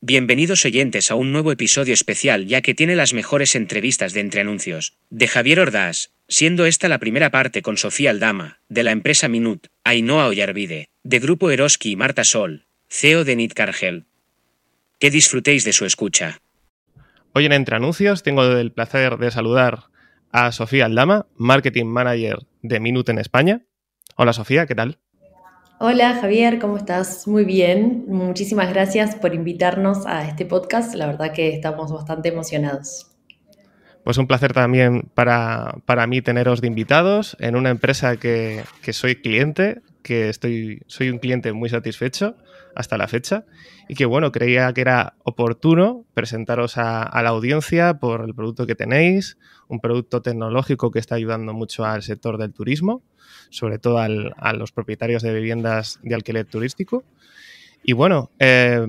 [0.00, 4.40] Bienvenidos oyentes a un nuevo episodio especial ya que tiene las mejores entrevistas de entre
[4.40, 9.26] anuncios, de Javier Ordaz, siendo esta la primera parte con Sofía Aldama, de la empresa
[9.26, 14.04] Minut, Ainhoa Ollarvide, de Grupo Eroski y Marta Sol, CEO de Nitcargel.
[15.00, 16.38] Que disfrutéis de su escucha.
[17.32, 19.86] Hoy en Entre Anuncios tengo el placer de saludar
[20.30, 23.62] a Sofía Aldama, Marketing Manager de Minut en España.
[24.14, 24.98] Hola Sofía, ¿qué tal?
[25.80, 27.28] Hola Javier, ¿cómo estás?
[27.28, 28.06] Muy bien.
[28.08, 30.92] Muchísimas gracias por invitarnos a este podcast.
[30.96, 33.12] La verdad que estamos bastante emocionados.
[34.02, 39.80] Pues un placer también para, mí teneros de invitados en una empresa que, soy cliente,
[40.02, 42.34] que estoy, soy un cliente muy satisfecho
[42.74, 43.44] hasta la fecha
[43.88, 48.66] y que bueno, creía que era oportuno presentaros a, a la audiencia por el producto
[48.66, 53.04] que tenéis, un producto tecnológico que está ayudando mucho al sector del turismo
[53.50, 57.04] sobre todo a los propietarios de viviendas de alquiler turístico.
[57.82, 58.84] Y bueno, eh,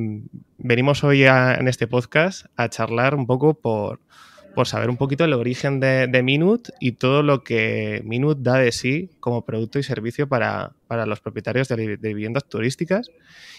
[0.57, 3.99] venimos hoy en este podcast a charlar un poco por,
[4.65, 8.73] saber un poquito el origen de, de, Minut y todo lo que Minut da de
[8.73, 13.09] sí como producto y servicio para, los propietarios de, viviendas turísticas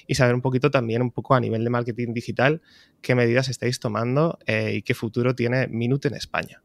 [0.07, 2.61] y saber un poquito también un poco a nivel de marketing digital
[3.01, 6.61] qué medidas estáis tomando eh, y qué futuro tiene Minut en España.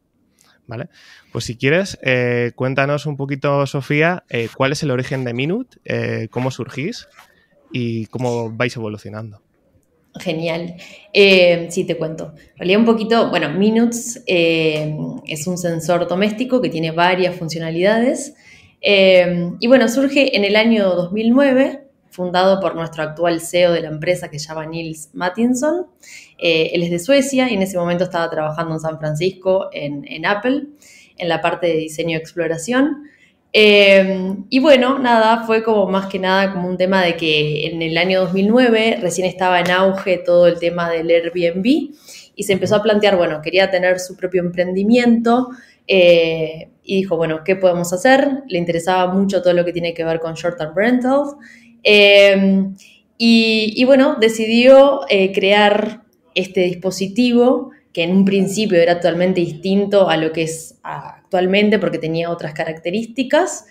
[0.66, 0.88] ¿Vale?
[1.32, 5.76] Pues si quieres, eh, cuéntanos un poquito, Sofía, eh, cuál es el origen de Minut,
[5.84, 7.08] eh, cómo surgís
[7.72, 9.40] y cómo vais evolucionando.
[10.18, 10.76] Genial.
[11.68, 12.32] sí, te cuento.
[12.52, 18.34] En realidad un poquito, bueno, Minutes es un sensor doméstico que tiene varias funcionalidades.
[18.80, 21.85] y bueno, surge en el año 2009
[22.16, 25.86] fundado por nuestro actual CEO de la empresa que se llama Nils Mattinson.
[26.38, 30.24] Eh, él es de Suecia y en ese momento estaba trabajando en San Francisco en,
[30.24, 30.64] Apple,
[31.18, 33.04] en la parte de diseño y exploración.
[33.52, 37.82] Eh, y bueno, nada, fue como más que nada como un tema de que en
[37.82, 41.66] el año 2009 recién estaba en auge todo el tema del Airbnb
[42.34, 45.48] y se empezó a plantear, bueno, quería tener su propio emprendimiento
[45.86, 48.42] eh, y dijo, bueno, ¿qué podemos hacer?
[48.48, 51.34] Le interesaba mucho todo lo que tiene que ver con short-term rentals
[51.88, 52.74] Em,
[53.16, 56.02] y, bueno, decidió eh, crear
[56.34, 61.98] este dispositivo que en un principio era totalmente distinto a lo que es actualmente porque
[61.98, 63.66] tenía otras características.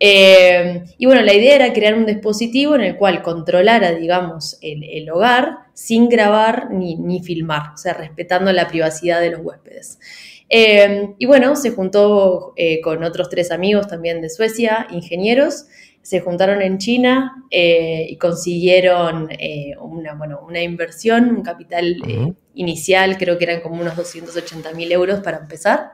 [0.00, 5.08] Em, y bueno, la idea era crear un dispositivo en el cual controlara, digamos, el,
[5.08, 10.00] hogar sin grabar ni, filmar, o sea, respetando la privacidad de los huéspedes.
[10.48, 15.66] Em, y bueno, se juntó eh, con otros tres amigos también de Suecia, ingenieros,
[16.02, 22.32] se juntaron en China eh, y consiguieron eh, una, bueno, una inversión, un capital eh,
[22.54, 25.92] inicial, creo que eran como unos 280 mil euros para empezar,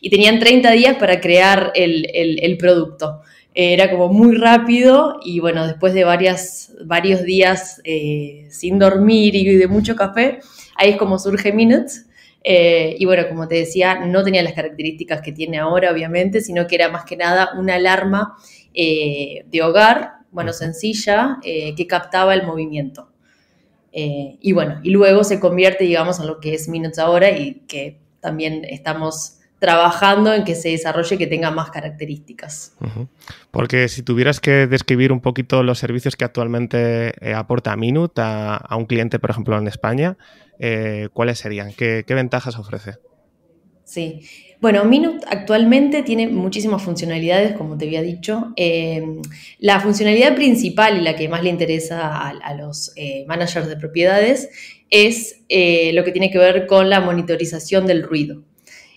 [0.00, 3.20] y tenían 30 días para crear el, producto.
[3.54, 7.82] Era como muy rápido y bueno, después de varias, varios días
[8.48, 10.40] sin dormir y de mucho café,
[10.76, 12.06] ahí es como surge Minutes.
[12.42, 16.76] y bueno, como te decía, no tenía las características que tiene ahora, obviamente, sino que
[16.76, 18.36] era más que nada una alarma
[18.74, 23.10] eh, de hogar, bueno, sencilla, eh, que captaba el movimiento.
[23.92, 27.62] Eh, y bueno, y luego se convierte, digamos, en lo que es Minutes ahora y
[27.68, 32.74] que también estamos trabajando en que se desarrolle, que tenga más características.
[33.50, 38.86] Porque si tuvieras que describir un poquito los servicios que actualmente aporta Minut a, un
[38.86, 40.16] cliente, por ejemplo, en España,
[41.12, 41.72] ¿cuáles serían?
[41.74, 42.94] ¿Qué, ¿Qué, ventajas ofrece?
[43.92, 44.22] Sí,
[44.58, 48.54] bueno, Minut actualmente tiene muchísimas funcionalidades, como te había dicho.
[48.56, 49.20] Em,
[49.58, 54.48] la funcionalidad principal y la que más le interesa a, los eh, managers de propiedades
[54.88, 58.44] es eh, lo que tiene que ver con la monitorización del ruido.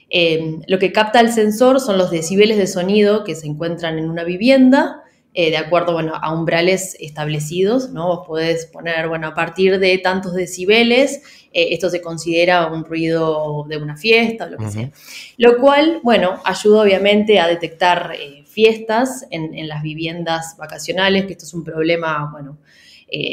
[0.09, 4.09] Em, lo que capta el sensor son los decibeles de sonido que se encuentran en
[4.09, 5.01] una vivienda
[5.37, 8.07] eh, de acuerdo bueno, a umbrales establecidos, ¿no?
[8.07, 11.17] Vos podés poner, bueno, a partir de tantos decibeles,
[11.51, 14.91] eh, esto se considera un ruido de una fiesta o lo que sea.
[15.35, 21.43] Lo cual, bueno, ayuda obviamente a detectar eh, fiestas en, las viviendas vacacionales, que esto
[21.43, 22.57] es un problema, bueno,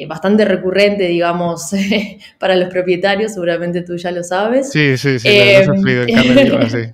[0.08, 1.70] bastante recurrente, digamos,
[2.40, 4.72] para los propietarios, seguramente tú ya lo sabes.
[4.72, 6.92] Sí, sí, sí, lo sufrido en carne sí.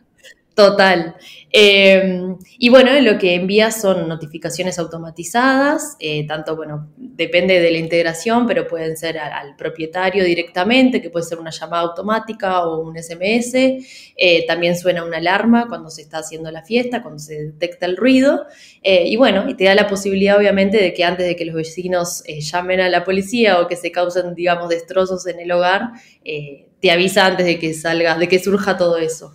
[0.58, 1.14] Total.
[1.50, 7.78] Em, y bueno, lo que envía son notificaciones automatizadas, eh, tanto, bueno, depende de la
[7.78, 12.98] integración, pero pueden ser al, propietario directamente, que puede ser una llamada automática o un
[12.98, 13.54] SMS.
[14.16, 17.96] Eh, también suena una alarma cuando se está haciendo la fiesta, cuando se detecta el
[17.96, 18.44] ruido.
[18.82, 21.54] Eh, y bueno, y te da la posibilidad, obviamente, de que antes de que los
[21.54, 25.92] vecinos llamen a la policía o que se causen, digamos, destrozos en el hogar,
[26.80, 29.34] te avisa antes de que salga, de que surja todo eso.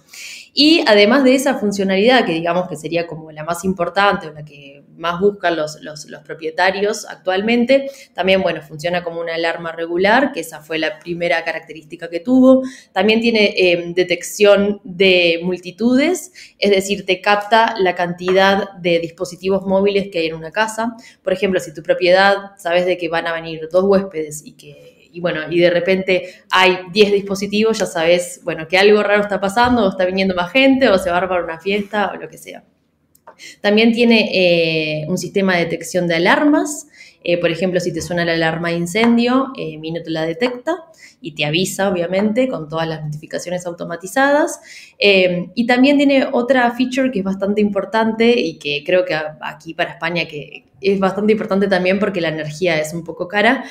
[0.56, 4.46] Y además de esa funcionalidad, que digamos que sería como la más importante o la
[4.46, 10.42] que más buscan los, los, propietarios actualmente, también, bueno, funciona como una alarma regular, que
[10.42, 12.62] esa fue la primera característica que tuvo.
[12.92, 20.10] También tiene eh, detección de multitudes, es decir, te capta la cantidad de dispositivos móviles
[20.12, 20.96] que hay en una casa.
[21.24, 24.93] Por ejemplo, si tu propiedad sabes de que van a venir dos huéspedes y que
[25.13, 29.39] y bueno, y de repente hay 10 dispositivos, ya sabes, bueno, que algo raro está
[29.39, 32.27] pasando, o está viniendo más gente, o se va a armar una fiesta, o lo
[32.27, 32.63] que sea.
[33.62, 36.88] También tiene eh, un sistema de detección de alarmas.
[37.24, 40.75] Eh, por ejemplo, si te suena la alarma de incendio, eh, Minuto la detecta
[41.21, 44.59] y te avisa, obviamente, con todas las notificaciones automatizadas.
[45.00, 49.74] Eh, y también tiene otra feature que es bastante importante y que creo que aquí
[49.74, 53.63] para España que es bastante importante también porque la energía es un poco cara,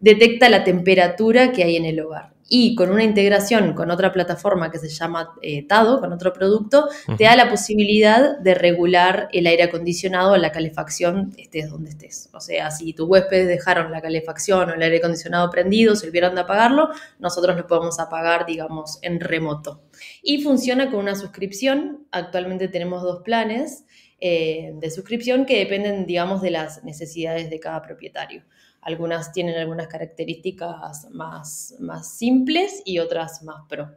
[0.00, 4.70] detecta la temperatura que hay en el hogar y con una integración con otra plataforma
[4.70, 9.46] que se llama eh, Tado, con otro producto, te da la posibilidad de regular el
[9.46, 12.30] aire acondicionado o la calefacción estés donde estés.
[12.32, 16.34] O sea, si tus huéspedes dejaron la calefacción o el aire acondicionado prendido, se olvidaron
[16.34, 19.82] de apagarlo, nosotros lo podemos apagar, digamos, en remoto.
[20.22, 22.06] Y funciona con una suscripción.
[22.12, 23.84] Actualmente tenemos dos planes
[24.20, 28.42] eh, de suscripción que dependen, digamos, de las necesidades de cada propietario.
[28.80, 33.90] Algunas tienen algunas características más, más simples y otras más pro.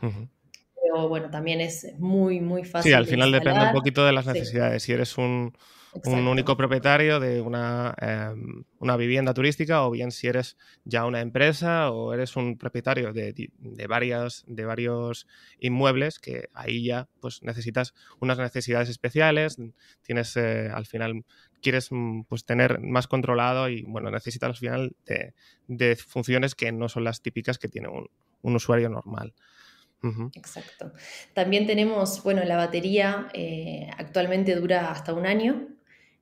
[0.00, 2.90] Pero bueno, también es muy, muy fácil.
[2.90, 4.82] Sí, al final depende un poquito de las necesidades.
[4.82, 5.52] Si eres un,
[6.04, 11.20] un único propietario de una, em, una, vivienda turística o bien si eres ya una
[11.20, 15.26] empresa o eres un propietario de, de, varias, de varios
[15.58, 19.56] inmuebles que ahí ya pues necesitas unas necesidades especiales,
[20.02, 21.24] tienes eh, al final
[21.64, 26.88] quieres mm, pues tener más controlado y bueno necesitas al final de, funciones que no
[26.88, 28.08] son las típicas que tiene un,
[28.42, 29.32] usuario normal.
[30.34, 30.92] Exacto.
[31.32, 35.66] También tenemos, bueno, la batería eh, actualmente dura hasta un año,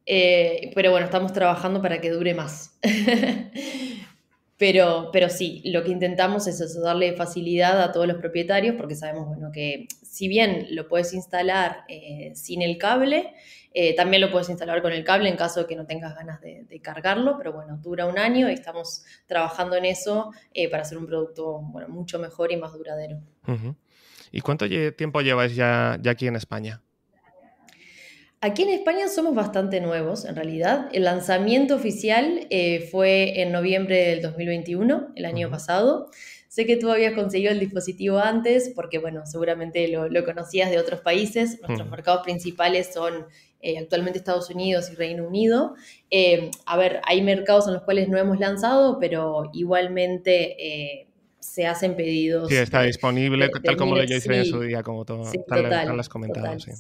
[0.07, 2.79] eh, pero bueno, estamos trabajando para que dure más.
[4.57, 9.27] pero, pero sí, lo que intentamos es darle facilidad a todos los propietarios, porque sabemos,
[9.27, 13.33] bueno, que si bien lo puedes instalar eh, sin el cable,
[13.73, 16.39] eh, también lo puedes instalar con el cable en caso de que no tengas ganas
[16.43, 20.33] de, cargarlo, pero bueno, dura un año y estamos trabajando en eso
[20.71, 23.23] para hacer un producto bueno, mucho mejor y más duradero.
[24.31, 26.83] ¿Y cuánto tiempo lleváis ya, ya aquí en España?
[28.45, 30.89] Aquí en España somos bastante nuevos, en realidad.
[30.93, 36.11] El lanzamiento oficial eh, fue en noviembre del 2021, el año pasado.
[36.53, 41.01] Sé que tú habías conseguido el dispositivo antes porque, bueno, seguramente lo, conocías de otros
[41.01, 41.59] países.
[41.67, 43.25] Nuestros mercados principales son
[43.63, 45.77] eh, actualmente Estados Unidos y Reino Unido.
[46.11, 51.09] Eh, a ver, hay mercados en los cuales no hemos lanzado, pero igualmente
[51.41, 52.51] se hacen pedidos.
[52.51, 55.97] Sí, está disponible, tal como lo yo hice en su día, como todo, tal, total,
[55.97, 56.61] las comentado.
[56.61, 56.73] Sí.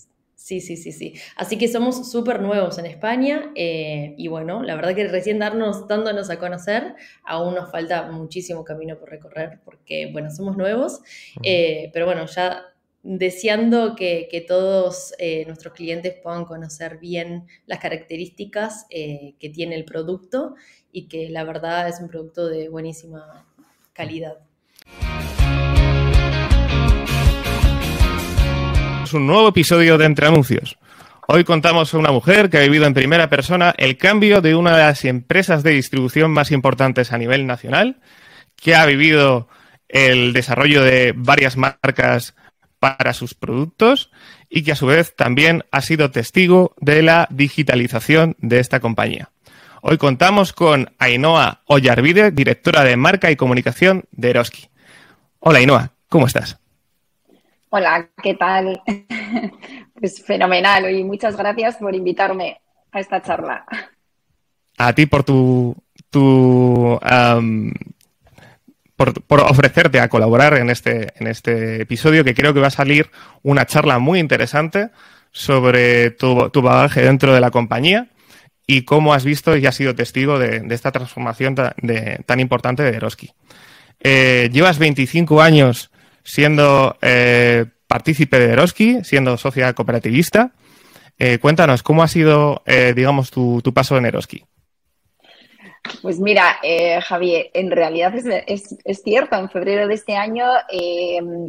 [0.42, 1.14] Sí, sí, sí, sí.
[1.36, 5.86] Así que somos súper nuevos en España eh, y bueno, la verdad que recién darnos,
[5.86, 11.00] dándonos a conocer, aún nos falta muchísimo camino por recorrer porque, bueno, somos nuevos,
[11.44, 12.64] eh, pero bueno, ya
[13.04, 20.56] deseando que, todos eh, nuestros clientes puedan conocer bien las características que tiene el producto
[20.90, 23.46] y que la verdad es un producto de buenísima
[23.92, 24.38] calidad.
[29.14, 30.78] Un nuevo episodio de Entre Anuncios.
[31.26, 34.76] Hoy contamos con una mujer que ha vivido en primera persona el cambio de una
[34.76, 38.00] de las empresas de distribución más importantes a nivel nacional,
[38.56, 39.48] que ha vivido
[39.88, 42.34] el desarrollo de varias marcas
[42.78, 44.10] para sus productos
[44.48, 49.30] y que a su vez también ha sido testigo de la digitalización de esta compañía.
[49.82, 54.68] Hoy contamos con Ainhoa Ollarvide, directora de marca y comunicación de Eroski.
[55.40, 56.61] Hola Ainhoa, ¿cómo estás?
[57.74, 58.82] Hola, ¿qué tal?
[59.94, 62.60] Pues fenomenal y muchas gracias por invitarme
[62.90, 63.64] a esta charla.
[64.76, 65.76] A ti por tu,
[66.10, 66.98] tu
[68.96, 73.10] por, ofrecerte a colaborar en este, en este episodio que creo que va a salir
[73.42, 74.90] una charla muy interesante
[75.30, 78.08] sobre tu, bagaje dentro de la compañía
[78.66, 83.30] y cómo has visto y has sido testigo de, esta transformación tan importante de Eroski.
[84.00, 85.91] Eh, llevas 25 años
[86.24, 90.52] siendo eh, partícipe de Eroski, siendo socia cooperativista.
[91.18, 94.44] Eh, cuéntanos, ¿cómo ha sido, eh, digamos, tu, paso en Eroski?
[96.00, 96.58] Pues mira,
[97.04, 100.46] Javier, en realidad es, cierto, en febrero de este año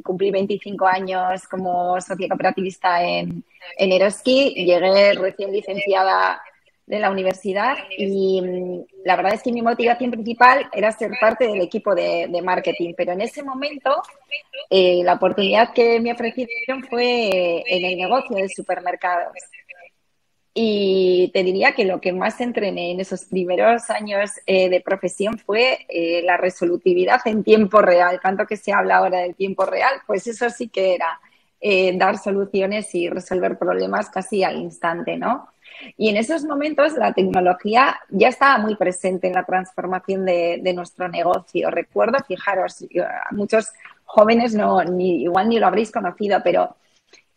[0.04, 3.44] cumplí 25 años como socia cooperativista en,
[3.78, 6.42] en Eroski, llegué recién licenciada
[6.86, 11.48] de la universidad y mm, la verdad es que mi motivación principal era ser parte
[11.48, 14.02] del equipo de, marketing, pero en ese momento
[14.70, 19.34] eh, la oportunidad que me ofrecieron fue en el negocio de supermercados.
[20.56, 25.40] Y te diría que lo que más entrené en esos primeros años eh, de profesión
[25.40, 28.20] fue eh, la resolutividad en tiempo real.
[28.22, 31.20] Tanto que se habla ahora del tiempo real, pues eso sí que era
[31.96, 35.53] dar soluciones y resolver problemas casi al instante, ¿no?
[35.98, 41.08] Y en esos momentos la tecnología ya estaba muy presente en la transformación de, nuestro
[41.08, 41.70] negocio.
[41.70, 42.86] Recuerdo, fijaros,
[43.32, 43.72] muchos
[44.06, 46.76] jóvenes no, ni, igual ni lo habréis conocido, pero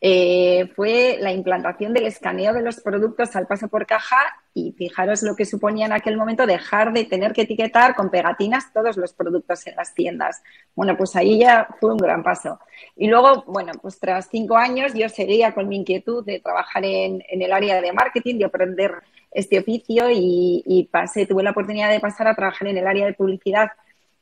[0.08, 4.16] eh, fue la implantación del escaneo de los productos al paso por caja
[4.54, 8.72] y fijaros lo que suponía en aquel momento dejar de tener que etiquetar con pegatinas
[8.72, 10.44] todos los productos en las tiendas.
[10.76, 12.60] Bueno, pues ahí ya fue un gran paso.
[12.94, 17.24] Y luego, bueno, pues tras cinco años yo seguía con mi inquietud de trabajar en,
[17.28, 18.92] el área de marketing, de aprender
[19.32, 23.06] este oficio y, y pasé, tuve la oportunidad de pasar a trabajar en el área
[23.06, 23.70] de publicidad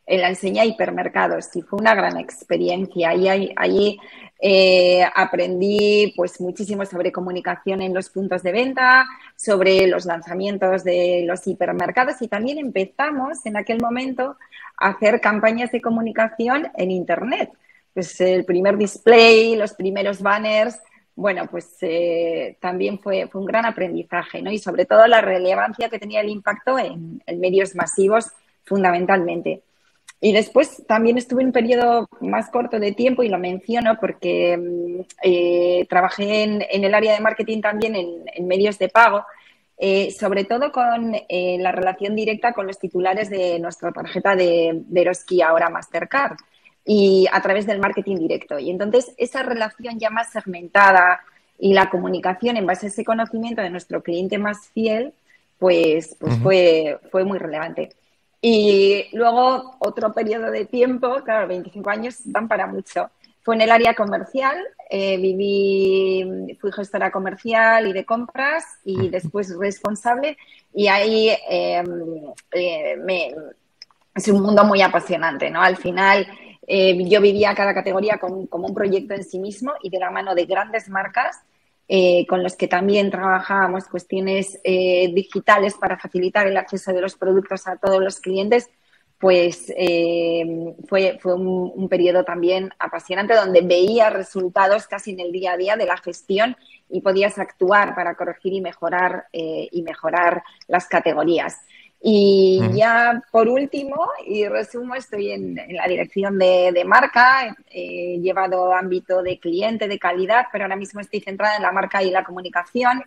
[0.07, 3.15] en la enseña hipermercados y fue una gran experiencia.
[3.15, 3.99] Y allí
[4.41, 9.07] eh, aprendí pues muchísimo sobre comunicación en los puntos de venta,
[9.37, 14.37] sobre los lanzamientos de los hipermercados y también empezamos en aquel momento
[14.77, 17.53] a hacer campañas de comunicación en Internet.
[17.95, 20.79] Pues el primer display, los primeros banners,
[21.17, 24.51] bueno, pues eh, también fue, fue, un gran aprendizaje, ¿no?
[24.51, 28.33] Y sobre todo la relevancia que tenía el impacto en medios masivos
[28.65, 29.63] fundamentalmente.
[30.25, 35.01] Y después también estuve un periodo más corto de tiempo y lo menciono porque mm,
[35.23, 39.27] eh, trabajé en, el área de marketing también en, medios de pago,
[39.77, 44.85] eh, sobre todo con eh, la relación directa con los titulares de nuestra tarjeta de,
[44.87, 46.39] de Eroski, ahora Mastercard,
[46.87, 48.59] y a través del marketing directo.
[48.59, 51.21] Y entonces esa relación ya más segmentada
[51.59, 55.13] y la comunicación en base a ese conocimiento de nuestro cliente más fiel,
[55.59, 57.91] pues, pues fue, fue muy relevante.
[58.47, 63.11] Y luego otro periodo de tiempo, claro, 25 años dan para mucho.
[63.41, 64.59] Fue en el área comercial,
[64.91, 70.37] eh, viví, fui gestora comercial y de compras y después responsable
[70.75, 73.35] y ahí em, eh,
[74.15, 75.63] es un mundo muy apasionante, ¿no?
[75.63, 76.27] Al final
[76.67, 80.35] eh, yo vivía cada categoría como un proyecto en sí mismo y de la mano
[80.35, 81.41] de grandes marcas
[81.87, 87.17] eh, con los que también trabajábamos cuestiones eh, digitales para facilitar el acceso de los
[87.17, 88.71] productos a todos los clientes,
[89.19, 95.53] pues eh, fue, fue un, periodo también apasionante donde veía resultados casi en el día
[95.53, 96.57] a día de la gestión
[96.89, 101.59] y podías actuar para corregir y mejorar, y mejorar las categorías.
[102.07, 103.97] Y ya por último,
[104.27, 110.49] y resumo, estoy en, la dirección de, marca, he llevado ámbito de cliente, de calidad,
[110.53, 113.03] pero ahora mismo estoy centrada en la marca y la comunicación.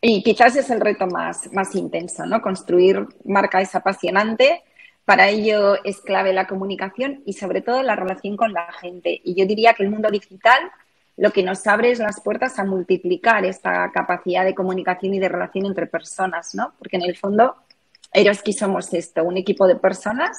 [0.00, 2.40] Y quizás es el reto más, más intenso, ¿no?
[2.40, 4.62] Construir marca es apasionante.
[5.04, 9.20] Para ello es clave la comunicación y sobre todo la relación con la gente.
[9.24, 10.70] Y yo diría que el mundo digital
[11.16, 15.28] lo que nos abre es las puertas a multiplicar esta capacidad de comunicación y de
[15.28, 16.72] relación entre personas, ¿no?
[16.78, 17.56] Porque en el fondo
[18.12, 20.38] Eroski somos esto, un equipo de personas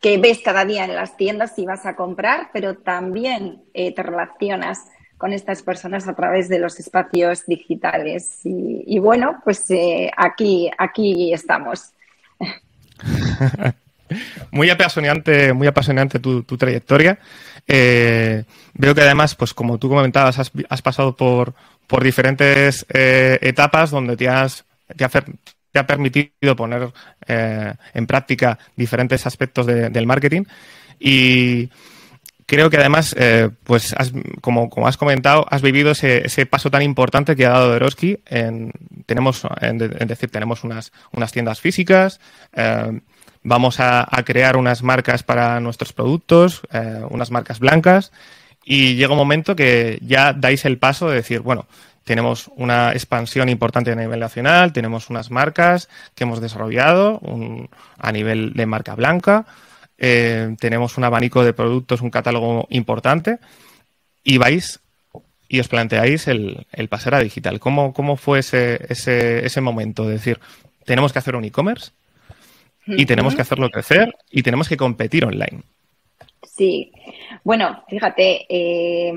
[0.00, 4.02] que ves cada día en las tiendas si vas a comprar, pero también eh, te
[4.02, 4.84] relacionas
[5.16, 8.40] con estas personas a través de los espacios digitales.
[8.44, 11.92] Y, bueno, pues eh, aquí, aquí estamos.
[14.50, 17.18] muy apasionante, muy apasionante tu, trayectoria.
[17.66, 18.44] Eh,
[18.74, 21.54] veo que además, pues como tú comentabas, has, pasado por,
[21.86, 25.04] por diferentes etapas donde te has, te,
[25.78, 26.92] ha permitido poner
[27.26, 30.44] eh, en práctica diferentes aspectos del marketing
[30.98, 31.70] y
[32.46, 33.94] creo que además, eh, pues
[34.40, 38.20] como, como, has comentado, has vivido ese, paso tan importante que ha dado Eroski.
[38.26, 38.72] En,
[39.06, 42.20] tenemos, en, decir, tenemos unas, unas tiendas físicas,
[42.52, 43.00] eh,
[43.42, 46.62] vamos a, crear unas marcas para nuestros productos,
[47.10, 48.12] unas marcas blancas,
[48.64, 51.66] y llega un momento que ya dais el paso de decir, bueno,
[52.06, 57.20] tenemos una expansión importante a nivel nacional, tenemos unas marcas que hemos desarrollado
[57.98, 59.44] a nivel de marca blanca,
[59.98, 63.40] eh, tenemos un abanico de productos, un catálogo importante
[64.22, 64.78] y vais
[65.48, 67.58] y os planteáis el, pasar a digital.
[67.58, 70.38] ¿Cómo, cómo fue ese, ese, ese momento de decir,
[70.84, 71.90] tenemos que hacer un e-commerce
[72.86, 75.64] y tenemos que hacerlo crecer y tenemos que competir online?
[76.44, 76.92] Sí,
[77.42, 79.12] bueno, fíjate, eh,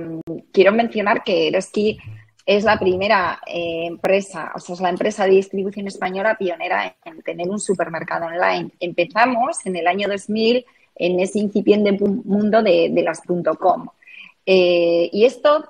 [0.52, 2.19] quiero mencionar que Eroski es
[2.64, 7.48] la primera eh, empresa, o sea, es la empresa de distribución española pionera en tener
[7.48, 8.72] un supermercado online.
[8.80, 10.66] Empezamos en el año 2000
[10.96, 13.22] en ese incipiente mundo de, las
[13.60, 13.88] .com.
[14.46, 15.64] Eh, y esto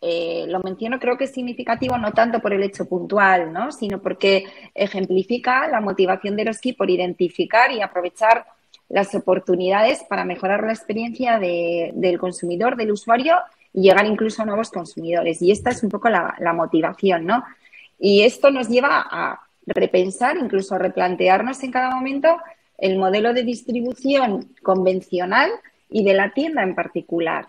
[0.00, 3.70] eh, lo menciono, creo que es significativo no tanto por el hecho puntual, ¿no?
[3.70, 8.46] sino porque ejemplifica la motivación de Eroski por identificar y aprovechar
[8.88, 13.36] las oportunidades para mejorar la experiencia del consumidor, del usuario
[13.72, 15.40] y llegar incluso a nuevos consumidores.
[15.42, 17.42] Y esta es un poco la, motivación, ¿no?
[17.98, 22.36] Y esto nos lleva a repensar, incluso a replantearnos en cada momento
[22.78, 25.50] el modelo de distribución convencional
[25.88, 27.48] y de la tienda en particular.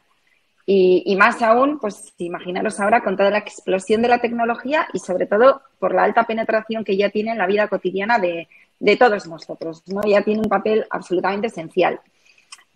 [0.66, 5.26] Y, más aún, pues imaginaros ahora con toda la explosión de la tecnología y sobre
[5.26, 8.48] todo por la alta penetración que ya tiene en la vida cotidiana de,
[8.98, 10.02] todos nosotros, ¿no?
[10.06, 12.00] Ya tiene un papel absolutamente esencial.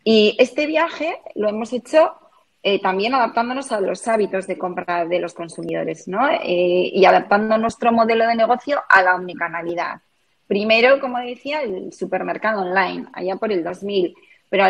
[0.04, 2.14] Y este viaje lo hemos hecho
[2.64, 6.28] eh, también adaptándonos a los hábitos de compra de los consumidores, ¿no?
[6.30, 10.02] Eh, y adaptando nuestro modelo de negocio a la omnicanalidad.
[10.48, 14.16] Primero, como decía, el supermercado online, allá por el 2000
[14.50, 14.66] pero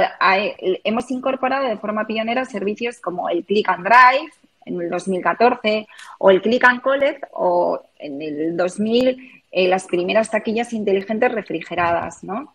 [0.83, 4.31] hemos incorporado de forma pionera servicios como el Click and Drive
[4.65, 10.31] en el 2014 o el Click and Collect o en el 2000 eh, las primeras
[10.31, 12.53] taquillas inteligentes refrigeradas, ¿no?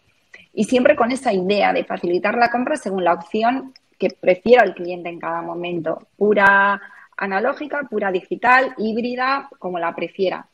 [0.53, 4.75] Y siempre con esa idea de facilitar la compra según la opción que prefiera el
[4.75, 6.81] cliente en cada momento, pura
[7.17, 10.47] analógica, pura digital, híbrida, como la prefiera.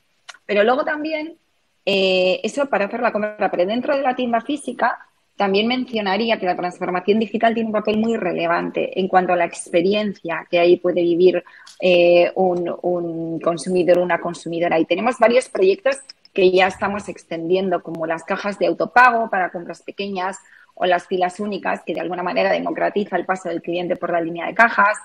[0.47, 1.37] Pero luego también,
[1.85, 4.99] eh, eso para hacer la compra, pero dentro de la tienda física
[5.37, 9.45] también mencionaría que la transformación digital tiene un papel muy relevante en cuanto a la
[9.45, 11.45] experiencia que ahí puede vivir
[11.81, 14.81] eh, un, un, consumidor, una consumidora.
[14.81, 15.99] Y tenemos varios proyectos
[16.35, 20.39] que ya estamos extendiendo, como las cajas de autopago para compras pequeñas
[20.81, 24.21] o las filas únicas, que de alguna manera democratiza el paso del cliente por la
[24.21, 24.97] línea de cajas,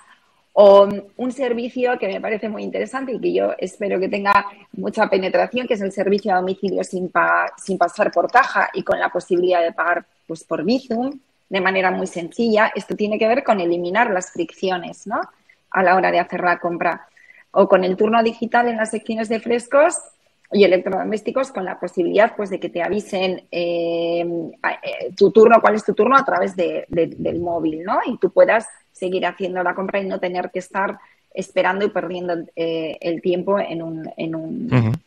[0.53, 0.88] o
[1.18, 5.65] un servicio que me parece muy interesante y que yo espero que tenga mucha penetración,
[5.68, 7.12] que es el servicio a domicilio sin,
[7.58, 11.89] sin pasar por caja y con la posibilidad de pagar pues, por Bizum de manera
[11.89, 12.72] muy sencilla.
[12.75, 15.22] Esto tiene que ver con eliminar las fricciones ¿no?
[15.72, 17.08] a la hora de hacer la compra.
[17.50, 19.98] O con el turno digital en las secciones de frescos
[20.54, 25.76] y electrodomésticos con la posibilidad pues de que te avisen eh, eh, tu turno, cuál
[25.76, 28.00] es tu turno a través del móvil, ¿no?
[28.06, 31.00] Y tú puedas seguir haciendo la compra y no tener que estar
[31.34, 34.98] esperando y perdiendo eh, el tiempo en, un, en, un,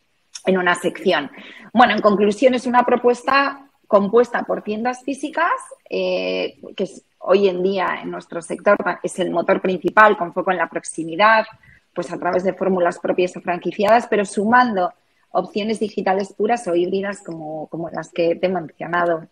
[0.44, 1.30] en una sección.
[1.72, 5.52] Bueno, en conclusión, es una propuesta compuesta por tiendas físicas,
[5.88, 10.58] que es, hoy en día en nuestro sector es el motor principal con foco en
[10.58, 11.46] la proximidad,
[11.94, 14.92] pues a través de fórmulas propias o franquiciadas, pero sumando
[15.36, 19.28] opciones digitales puras o híbridas como, las que te he mencionado.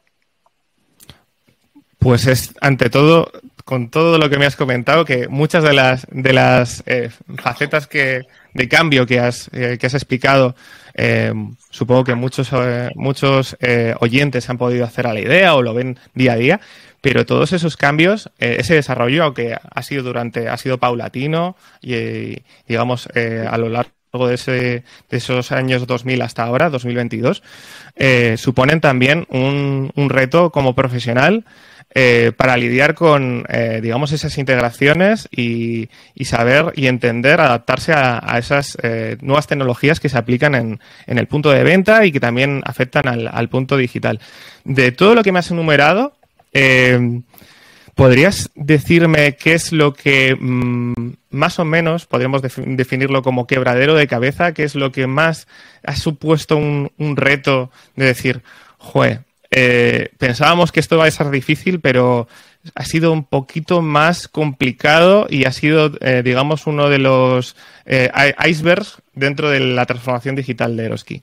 [1.99, 3.31] Pues es, ante todo,
[3.65, 7.87] con todo lo que me has comentado, que muchas de las, de las eh, facetas
[7.87, 10.55] que, de cambio que has, eh, que has explicado,
[10.93, 11.33] eh,
[11.71, 12.51] supongo que muchos,
[12.95, 13.57] muchos
[14.01, 16.61] oyentes han podido hacer a la idea o lo ven día a día,
[17.01, 23.09] pero todos esos cambios, ese desarrollo, aunque ha sido durante, ha sido paulatino y, digamos,
[23.15, 27.43] a lo largo de, ese, de esos años 2000 hasta ahora, 2022,
[27.97, 31.45] eh, suponen también un, reto como profesional
[31.97, 35.89] eh, para lidiar con, eh, digamos, esas integraciones y,
[36.25, 38.79] saber y entender, adaptarse a, esas
[39.21, 43.09] nuevas tecnologías que se aplican en, en, el punto de venta y que también afectan
[43.09, 44.21] al, al punto digital.
[44.65, 46.17] De todo lo que me has enumerado,
[47.95, 50.95] ¿Podrías decirme qué es lo que mm,
[51.31, 54.53] más o menos podríamos definirlo como quebradero de cabeza?
[54.53, 55.47] ¿Qué es lo que más
[55.85, 58.43] ha supuesto un, reto de decir,
[58.79, 62.27] jue, eh, pensábamos que esto va a ser difícil, pero
[62.75, 67.55] ha sido un poquito más complicado y ha sido, eh, digamos, uno de los
[67.87, 68.11] eh,
[68.45, 71.23] icebergs dentro de la transformación digital de Eroski?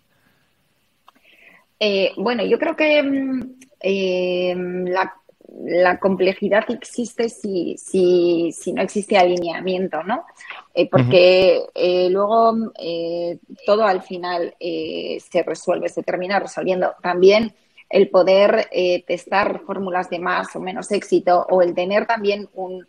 [2.15, 5.15] bueno, yo creo que mm, la
[5.59, 10.25] la complejidad existe si, si, si no existe alineamiento, ¿no?
[10.73, 16.93] Eh, porque eh, luego eh, todo al final se resuelve, se termina resolviendo.
[17.01, 17.53] También
[17.89, 18.69] el poder
[19.05, 22.87] testar fórmulas de más o menos éxito o el tener también un,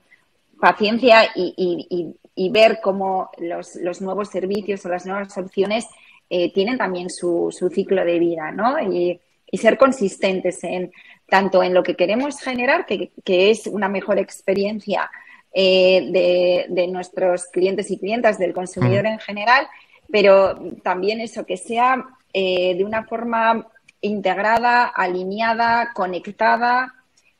[0.60, 2.14] paciencia y,
[2.50, 5.86] ver cómo los, los, nuevos servicios o las nuevas opciones
[6.28, 8.78] tienen también su, su, ciclo de vida, ¿no?
[8.80, 9.20] Y,
[9.52, 10.90] y ser consistentes en
[11.32, 15.10] tanto en lo que queremos generar, que, es una mejor experiencia
[15.54, 19.66] eh, de, nuestros clientes y clientas, del consumidor en general,
[20.10, 23.66] pero también eso, que sea eh, de una forma
[24.02, 26.96] integrada, alineada, conectada,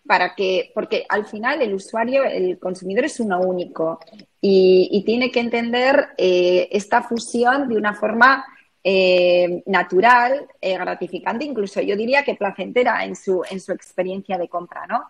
[0.07, 4.01] para que, porque al final el usuario, el consumidor es uno único
[4.41, 8.47] y, tiene que entender eh, esta fusión de una forma
[8.85, 14.49] eh, natural, eh, gratificante, incluso yo diría que placentera en su, en su experiencia de
[14.49, 15.05] compra, ¿no?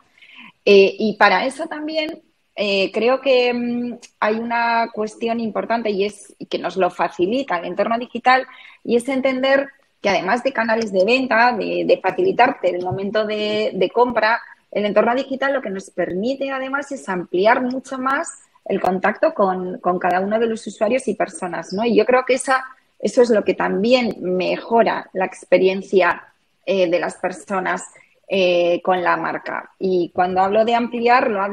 [0.64, 2.22] Eh, y para eso también
[2.54, 7.98] creo que mm, hay una cuestión importante y es que nos lo facilita el entorno
[7.98, 8.46] digital
[8.84, 9.70] y es entender
[10.02, 15.54] que además de canales de venta, de, facilitarte el momento de, compra, el entorno digital
[15.54, 20.46] lo que nos permite además es ampliar mucho más el contacto con, cada uno de
[20.46, 21.84] los usuarios y personas, ¿no?
[21.84, 22.64] Y yo creo que esa,
[23.02, 26.24] eso es lo que también mejora la experiencia
[26.64, 27.82] eh, de las personas
[28.28, 29.72] eh, con la marca.
[29.78, 31.48] Y cuando hablo de ampliar, lo,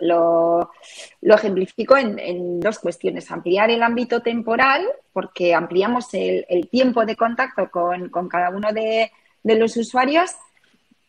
[0.00, 0.70] lo,
[1.20, 3.30] lo, ejemplifico en, dos cuestiones.
[3.30, 9.12] Ampliar el ámbito temporal, porque ampliamos el, tiempo de contacto con, cada uno de,
[9.44, 10.30] los usuarios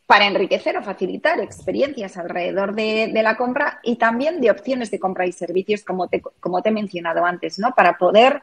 [0.06, 5.26] para enriquecer o facilitar experiencias alrededor de, la compra y también de opciones de compra
[5.26, 7.74] y servicios, como te, como te he mencionado antes, ¿no?
[7.74, 8.42] Para poder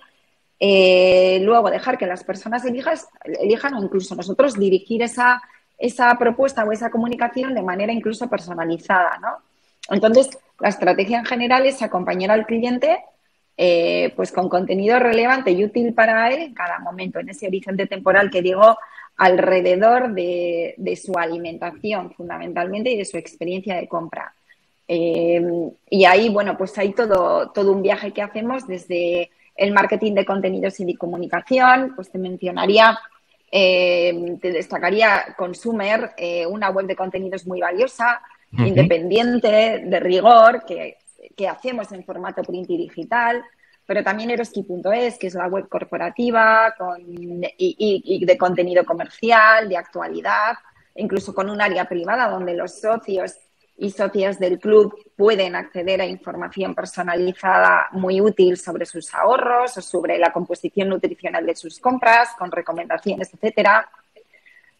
[0.58, 5.42] eh, luego dejar que las personas elijan o incluso nosotros dirigir esa,
[5.78, 9.38] esa propuesta o esa comunicación de manera incluso personalizada, ¿no?
[9.90, 13.02] Entonces, la estrategia en general es acompañar al cliente
[13.56, 17.86] eh, pues con contenido relevante y útil para él en cada momento, en ese horizonte
[17.86, 18.78] temporal que digo
[19.20, 24.34] alrededor de, su alimentación fundamentalmente y de su experiencia de compra.
[24.88, 25.42] Eh,
[25.90, 30.24] y ahí, bueno, pues hay todo, todo un viaje que hacemos desde el marketing de
[30.24, 32.98] contenidos y de comunicación, pues te mencionaría,
[33.52, 40.96] eh, te destacaría Consumer, eh, una web de contenidos muy valiosa, independiente, de rigor, que,
[41.46, 43.42] hacemos en formato print y digital,
[43.90, 46.72] pero también Eroski.es, que es la web corporativa
[47.58, 50.54] y, de contenido comercial, de actualidad,
[50.94, 53.32] incluso con un área privada donde los socios
[53.76, 59.82] y socias del club pueden acceder a información personalizada muy útil sobre sus ahorros o
[59.82, 63.90] sobre la composición nutricional de sus compras, con recomendaciones, etcétera.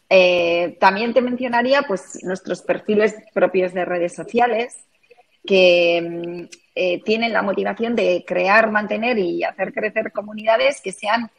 [0.09, 4.77] Eh, también te mencionaría pues, nuestros perfiles propios de redes sociales
[5.45, 11.31] que mm, eh, tienen la motivación de crear, mantener y hacer crecer comunidades que sean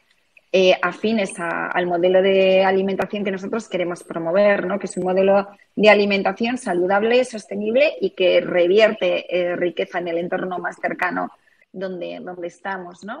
[0.52, 4.78] eh, afines al modelo de alimentación que nosotros queremos promover, ¿no?
[4.78, 10.18] que es un modelo de alimentación saludable, sostenible y que revierte eh, riqueza en el
[10.18, 11.30] entorno más cercano
[11.72, 13.02] donde, donde estamos.
[13.02, 13.20] ¿no?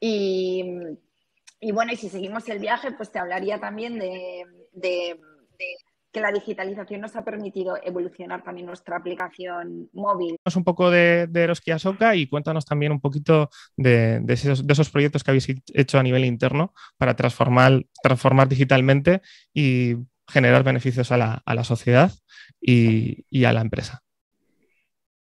[0.00, 0.62] Y,
[1.72, 4.44] bueno, y si seguimos el viaje, pues te hablaría también de
[6.18, 10.36] que la digitalización nos ha permitido evolucionar también nuestra aplicación móvil.
[10.56, 15.30] Un poco de, de Eroski Asoka y cuéntanos también un poquito de, esos, proyectos que
[15.30, 19.20] habéis hecho a nivel interno para transformar, transformar digitalmente
[19.54, 19.94] y
[20.26, 22.10] generar beneficios a la, sociedad
[22.60, 24.02] y, a la empresa.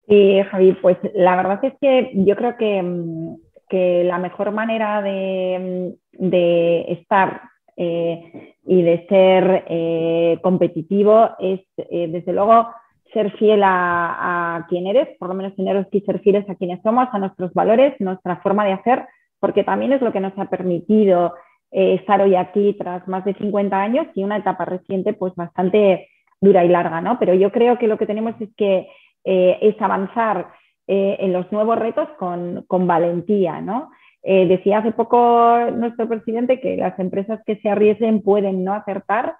[0.08, 6.82] Sí, Javi, pues la verdad es que yo creo que, la mejor manera de, de
[6.91, 7.41] estar
[7.78, 12.69] eh, y de ser eh, competitivo es, eh, desde luego,
[13.12, 17.10] ser fiel a, quien eres, por lo menos tener que ser fieles a quienes somos,
[17.12, 19.05] a nuestros valores, nuestra forma de hacer,
[19.41, 21.34] porque también es lo que nos ha permitido
[21.69, 26.07] estar hoy aquí tras más de 50 años y una etapa reciente pues bastante
[26.39, 27.19] dura y larga, ¿no?
[27.19, 28.88] Pero yo creo que lo que tenemos es que
[29.25, 30.47] es avanzar
[30.88, 33.89] en los nuevos retos con, con valentía, ¿no?
[34.23, 39.36] Eh, decía hace poco nuestro presidente que las empresas que se arriesguen pueden no acertar,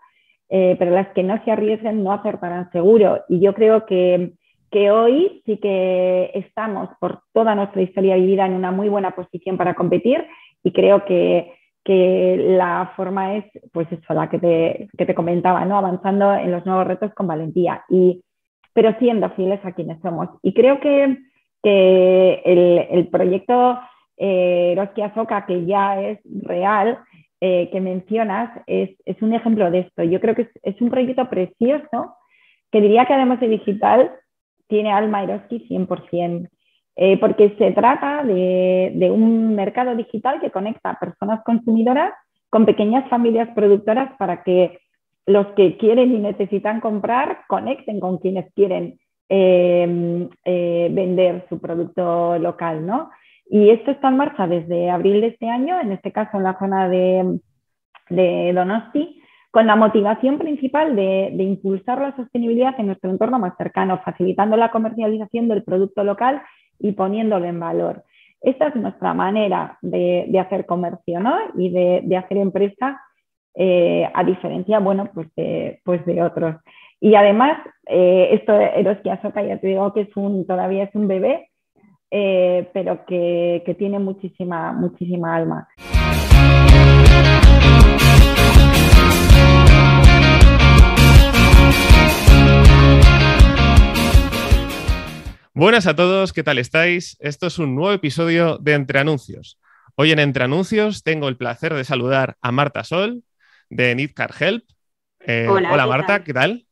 [0.50, 3.24] eh, pero las que no se arriesguen no acertarán seguro.
[3.30, 4.34] Y yo creo que,
[4.91, 9.76] hoy sí que estamos, por toda nuestra historia vivida, en una muy buena posición para
[9.76, 10.26] competir
[10.63, 15.78] y creo que, la forma es, pues eso, la que te, que te comentaba, ¿no?
[15.78, 18.24] avanzando en los nuevos retos con valentía, y,
[18.72, 20.30] pero siendo fieles a quienes somos.
[20.44, 21.17] Y creo que,
[21.63, 23.80] el, el proyecto
[24.24, 27.00] eh, Azoka, que ya es real,
[27.42, 30.04] eh, que mencionas, es, un ejemplo de esto.
[30.04, 32.16] Yo creo que es, un proyecto precioso
[32.72, 34.12] que diría que además de digital
[34.68, 36.50] tiene alma Eroski 100%,
[36.98, 42.14] eh, porque se trata de, un mercado digital que conecta a personas consumidoras
[42.52, 44.78] con pequeñas familias productoras para que
[45.26, 52.86] los que quieren y necesitan comprar conecten con quienes quieren eh, vender su producto local,
[52.86, 53.10] ¿no?
[53.54, 56.58] Y esto está en marcha desde abril de este año, en este caso en la
[56.58, 57.42] zona de,
[58.54, 64.56] Donosti, con la motivación principal de, impulsar la sostenibilidad en nuestro entorno más cercano, facilitando
[64.56, 66.42] la comercialización del producto local
[66.80, 68.06] y poniéndolo en valor.
[68.40, 71.36] Esta es nuestra manera de, hacer comercio ¿no?
[71.58, 73.02] y de, hacer empresa,
[73.54, 76.56] eh, a diferencia bueno, pues de, pues de otros.
[77.02, 80.96] Y además, eh, esto de Eroski Asoka, ya te digo que es un, todavía es
[80.96, 81.51] un bebé,
[82.12, 85.67] eh, pero que, que tiene muchísima, muchísima alma.
[95.54, 97.17] Buenas a todos, ¿qué tal estáis?
[97.19, 99.60] Esto es un nuevo episodio de Entre Anuncios.
[99.95, 103.24] Hoy en Entre Anuncios tengo el placer de saludar a Marta Sol
[103.69, 104.63] de Need Car Help.
[105.19, 106.65] Eh, hola, Marta, ¿qué tal?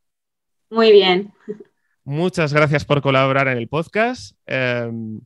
[0.69, 1.34] Muy bien.
[2.04, 4.36] Muchas gracias por colaborar en el podcast.
[4.46, 5.22] Em,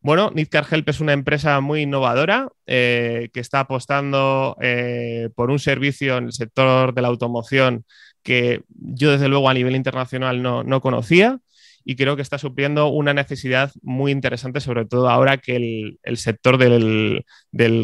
[0.00, 5.58] bueno, Nidcar Help es una empresa muy innovadora eh, que está apostando eh, por un
[5.58, 7.84] servicio en el sector de la automoción
[8.22, 11.38] que yo desde luego a nivel internacional no, conocía
[11.84, 15.56] y creo que está supliendo una necesidad muy interesante, sobre todo ahora que
[16.02, 17.24] el, sector del,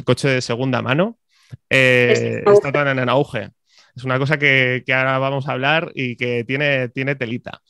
[0.04, 1.18] coche de segunda mano
[1.70, 3.50] eh, está tan en auge.
[3.94, 7.62] Es una cosa que, ahora vamos a hablar y que tiene, tiene telita.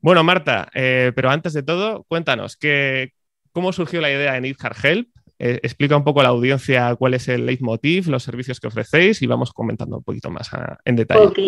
[0.00, 3.12] Bueno, Marta, pero antes de todo, cuéntanos, ¿qué,
[3.56, 5.08] ¿Cómo surgió la idea de Need Help?
[5.38, 9.22] Eh, explica un poco a la audiencia cuál es el leitmotiv, los servicios que ofrecéis
[9.22, 10.50] y vamos comentando un poquito más
[10.84, 11.24] en detalle.
[11.24, 11.38] Ok,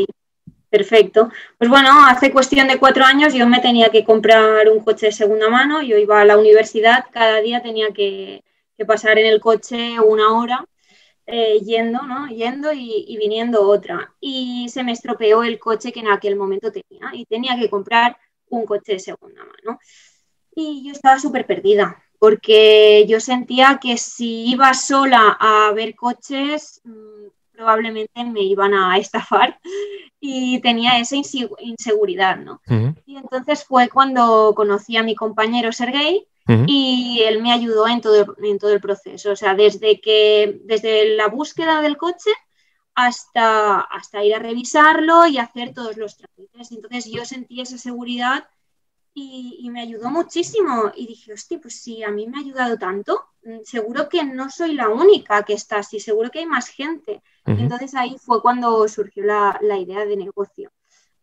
[0.70, 1.28] perfecto.
[1.58, 5.12] Pues bueno, hace cuestión de cuatro años yo me tenía que comprar un coche de
[5.12, 5.82] segunda mano.
[5.82, 8.42] Yo iba a la universidad, cada día tenía que,
[8.87, 10.64] pasar en el coche una hora
[11.26, 12.26] eh, yendo, ¿no?
[12.28, 14.14] Yendo y, viniendo otra.
[14.18, 18.16] Y se me estropeó el coche que en aquel momento tenía y tenía que comprar
[18.50, 19.78] un coche de segunda mano.
[20.54, 26.80] Y yo estaba súper perdida, porque yo sentía que si iba sola a ver coches,
[26.84, 29.58] mm, probablemente me iban a estafar
[30.20, 32.61] y tenía esa inseguridad, ¿no?
[33.04, 36.26] Y entonces fue cuando conocí a mi compañero Sergey
[36.66, 41.14] y él me ayudó en todo, en todo el proceso, o sea, desde, que, desde
[41.14, 42.30] la búsqueda del coche
[43.00, 46.72] hasta, hasta ir a revisarlo y hacer todos los trámites.
[46.72, 48.48] Entonces yo sentí esa seguridad
[49.14, 50.90] y, me ayudó muchísimo.
[50.96, 54.50] Y dije, hostia, pues si a mí me ha ayudado tanto, mm, seguro que no
[54.50, 57.22] soy la única que está así, seguro que hay más gente.
[57.44, 60.72] Entonces ahí fue cuando surgió la, idea de negocio.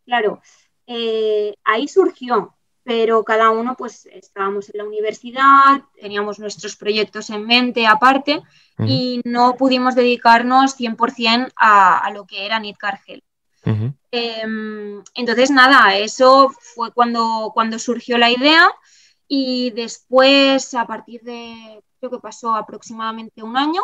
[0.06, 0.40] Claro,
[0.86, 2.56] eh, ahí surgió,
[2.86, 8.40] pero cada uno pues estábamos en la universidad, teníamos nuestros proyectos en mente aparte
[8.78, 13.24] y no pudimos dedicarnos 100% a, a, lo que era Health.
[14.12, 18.70] Em, entonces, nada, eso fue cuando, cuando surgió la idea
[19.26, 23.82] y después, a partir de, creo que pasó aproximadamente un año,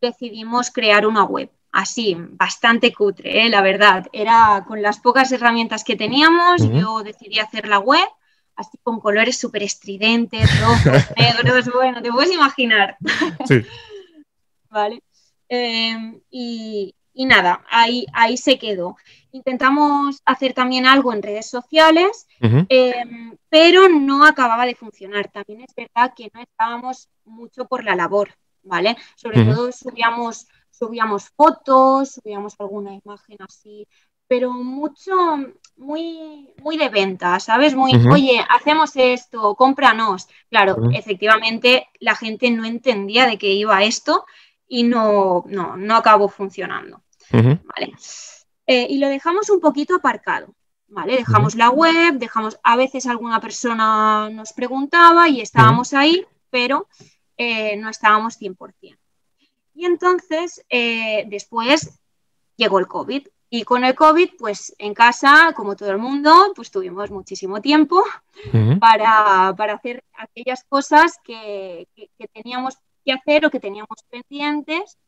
[0.00, 1.50] decidimos crear una web.
[1.70, 3.50] Así, bastante cutre, ¿eh?
[3.50, 4.06] la verdad.
[4.10, 8.08] Era con las pocas herramientas que teníamos, yo decidí hacer la web,
[8.58, 10.82] así con colores súper estridentes, rojos,
[11.16, 12.96] negros, bueno, te puedes imaginar.
[13.46, 13.62] Sí.
[14.68, 15.02] vale.
[15.48, 18.96] Em, y, y nada, ahí, ahí se quedó.
[19.30, 25.30] Intentamos hacer también algo en redes sociales, em, pero no acababa de funcionar.
[25.30, 28.30] También es verdad que no estábamos mucho por la labor,
[28.62, 28.96] ¿vale?
[29.14, 33.86] Sobre todo subíamos, subíamos fotos, subíamos alguna imagen así,
[34.28, 35.12] pero mucho,
[35.78, 37.74] muy, muy de venta, ¿sabes?
[37.74, 40.28] Muy, oye, hacemos esto, cómpranos.
[40.50, 44.26] Claro, efectivamente la gente no entendía de qué iba esto
[44.68, 47.02] y no, no, no acabó funcionando.
[47.30, 47.92] ¿vale?
[48.66, 50.54] Eh, y lo dejamos un poquito aparcado,
[50.88, 51.16] ¿vale?
[51.16, 56.86] Dejamos la web, dejamos, a veces alguna persona nos preguntaba y estábamos ahí, pero
[57.38, 58.98] eh, no estábamos 100%.
[59.74, 61.98] Y entonces, eh, después
[62.56, 63.26] llegó el COVID.
[63.50, 68.04] Y con el COVID, pues en casa, como todo el mundo, pues tuvimos muchísimo tiempo
[68.78, 74.98] para, hacer aquellas cosas que, que, teníamos que hacer o que teníamos pendientes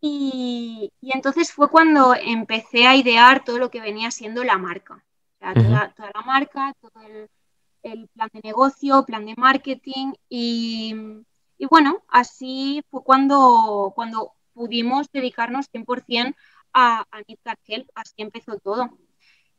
[0.00, 5.04] y, entonces fue cuando empecé a idear todo lo que venía siendo la marca.
[5.40, 7.02] toda, la marca, todo
[7.82, 10.12] el, plan de negocio, plan de marketing.
[10.28, 10.94] Y,
[11.70, 16.34] bueno, así fue cuando, cuando pudimos dedicarnos 100%
[16.72, 17.22] a, a
[17.66, 17.88] Help.
[17.94, 18.90] Así empezó todo.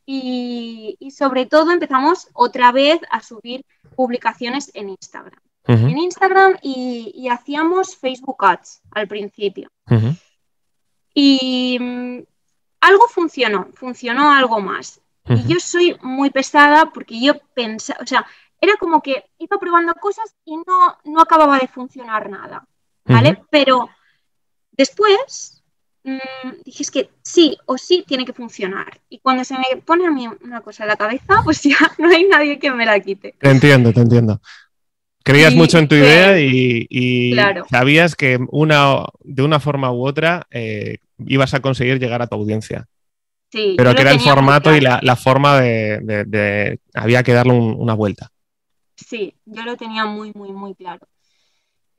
[0.06, 3.64] Y, sobre todo empezamos otra vez a subir
[3.96, 5.40] publicaciones en Instagram.
[5.66, 9.70] En Instagram y, hacíamos Facebook Ads al principio.
[11.14, 12.24] Y mm,
[12.82, 15.02] algo funcionó, funcionó algo más.
[15.28, 18.26] Y yo soy muy pesada porque yo pensaba, o sea,
[18.60, 22.68] era como que iba probando cosas y no, no acababa de funcionar nada,
[23.06, 23.40] ¿vale?
[23.52, 23.90] Pero
[24.72, 25.59] después
[26.04, 29.00] mm, dije, es que sí o sí tiene que funcionar.
[29.10, 32.10] Y cuando se me pone a mí una cosa en la cabeza, pues ya no
[32.10, 33.36] hay nadie que me la quite.
[33.40, 34.42] Te entiendo, te entiendo.
[35.24, 37.36] Creías mucho en tu idea y,
[37.70, 42.36] sabías que una, de una forma u otra eh, ibas a conseguir llegar a tu
[42.36, 42.88] audiencia.
[43.52, 48.32] Sí, Pero que era el formato y la, forma de, Había que darle una vuelta.
[48.96, 51.08] Sí, yo lo tenía muy, muy, muy claro.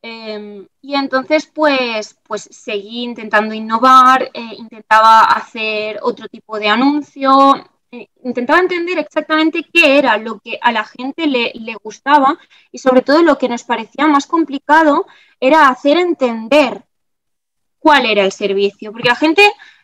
[0.03, 7.55] Em, y entonces, pues, pues seguí intentando innovar, eh, intentaba hacer otro tipo de anuncio,
[7.93, 12.39] eh, intentaba entender exactamente qué era lo que a la gente le, le, gustaba
[12.73, 15.07] y sobre todo lo que nos parecía más complicado
[15.41, 16.85] era hacer entender
[17.79, 19.43] cuál era el servicio, porque la gente,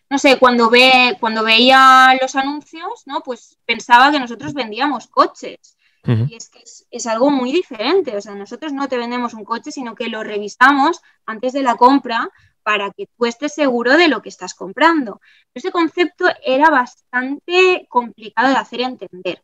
[0.08, 3.22] no sé, cuando ve, cuando veía los anuncios, ¿no?
[3.22, 5.75] Pues pensaba que nosotros vendíamos coches.
[6.06, 8.16] Y es que es, es, algo muy diferente.
[8.16, 11.76] O sea, nosotros no te vendemos un coche, sino que lo revisamos antes de la
[11.76, 12.30] compra
[12.62, 15.20] para que tú estés seguro de lo que estás comprando.
[15.54, 19.42] Ese concepto era bastante complicado de hacer entender.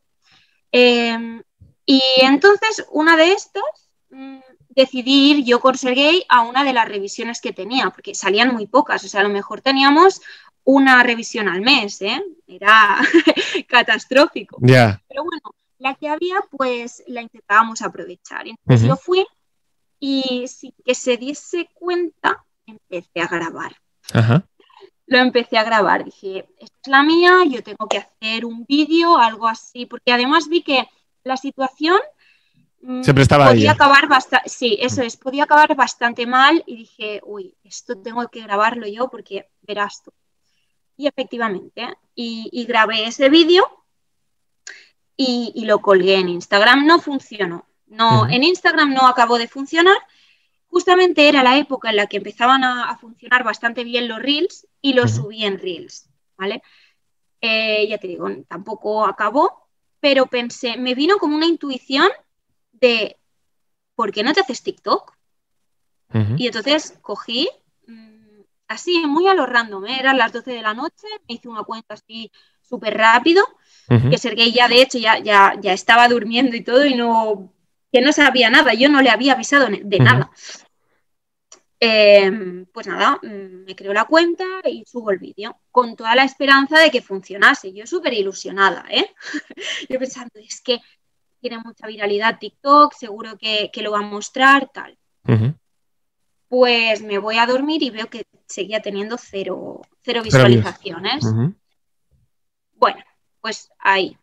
[0.72, 1.42] Eh,
[1.86, 3.62] y entonces, una de estas,
[4.10, 4.38] mmm,
[4.70, 8.66] decidí ir yo con Sergey a una de las revisiones que tenía, porque salían muy
[8.66, 10.20] pocas, o sea, a lo mejor teníamos
[10.64, 12.22] una revisión al mes, ¿eh?
[12.46, 12.98] Era
[13.68, 14.58] catastrófico.
[14.60, 15.02] Yeah.
[15.08, 15.42] Pero bueno,
[15.82, 18.46] la que había, pues la intentábamos aprovechar.
[18.46, 18.88] Entonces uh -huh.
[18.90, 19.26] yo fui
[19.98, 23.72] y sin que se diese cuenta, empecé a grabar.
[24.12, 24.42] -huh.
[25.06, 29.18] Lo empecé a grabar, dije, esta es la mía, yo tengo que hacer un vídeo,
[29.18, 30.88] algo así, porque además vi que
[31.24, 31.98] la situación
[33.02, 37.20] se prestaba podía a acabar bastante, sí, eso es, podía acabar bastante mal y dije,
[37.24, 40.12] uy, esto tengo que grabarlo yo porque verás tú.
[40.96, 43.81] Y efectivamente, y, y grabé ese vídeo
[45.16, 46.86] y, y, lo colgué en Instagram.
[46.86, 47.66] No funcionó.
[47.86, 48.34] No, uh -huh.
[48.34, 49.96] En Instagram no acabó de funcionar.
[50.68, 54.66] Justamente era la época en la que empezaban a, a funcionar bastante bien los Reels
[54.80, 55.22] y los uh -huh.
[55.24, 56.62] subí en Reels, ¿vale?
[57.44, 62.08] Eh, ya te digo, tampoco acabó, pero pensé, me vino como una intuición
[62.70, 63.18] de,
[63.96, 65.12] ¿por qué no te haces TikTok?
[66.14, 66.34] Uh -huh.
[66.38, 67.48] Y entonces cogí,
[67.88, 69.98] mmm, así, muy a lo random, ¿eh?
[69.98, 72.30] eran las 12 de la noche, me hice una cuenta así
[72.62, 73.44] súper rápido,
[73.88, 74.10] uh -huh.
[74.10, 77.52] que Sergey ya de hecho ya, ya, ya estaba durmiendo y todo y no,
[77.92, 80.04] que no sabía nada, yo no le había avisado de uh -huh.
[80.04, 80.30] nada.
[81.84, 86.22] Eh, pues nada, mm, me creo la cuenta y subo el vídeo con toda la
[86.22, 87.72] esperanza de que funcionase.
[87.72, 89.12] Yo súper ilusionada, ¿eh?
[89.90, 90.80] yo pensando, es que
[91.40, 94.96] tiene mucha viralidad TikTok, seguro que, que lo va a mostrar, tal.
[95.26, 95.54] Uh -huh.
[96.46, 101.24] Pues me voy a dormir y veo que seguía teniendo cero, cero visualizaciones.
[101.24, 101.54] Uh -huh.
[102.74, 103.02] Bueno,
[103.42, 104.16] pues ahí.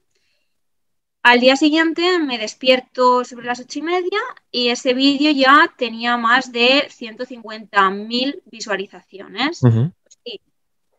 [1.22, 4.20] Al día siguiente me despierto sobre las ocho y media
[4.52, 9.62] y ese vídeo ya tenía más de 150.000 visualizaciones.
[9.62, 9.94] Uh -huh.
[10.24, 10.40] sí,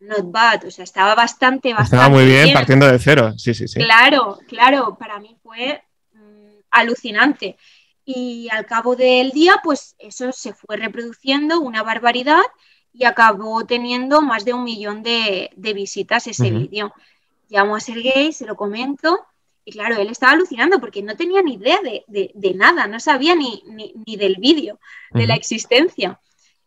[0.00, 3.54] not bad, o sea, estaba bastante, bastante Estaba muy bien, bien, partiendo de cero, sí,
[3.54, 3.80] sí, sí.
[3.80, 5.82] Claro, claro, para mí fue
[6.70, 7.56] alucinante.
[8.04, 12.42] Y al cabo del día, pues eso se fue reproduciendo una barbaridad
[12.92, 16.58] y acabó teniendo más de un millón de, de visitas ese uh -huh.
[16.60, 16.94] vídeo.
[17.50, 19.26] Llamo a Sergey, se lo comento
[19.64, 22.98] y claro, él estaba alucinando porque no tenía ni idea de, de, de nada, no
[22.98, 26.20] sabía ni, ni, ni del vídeo, de la existencia.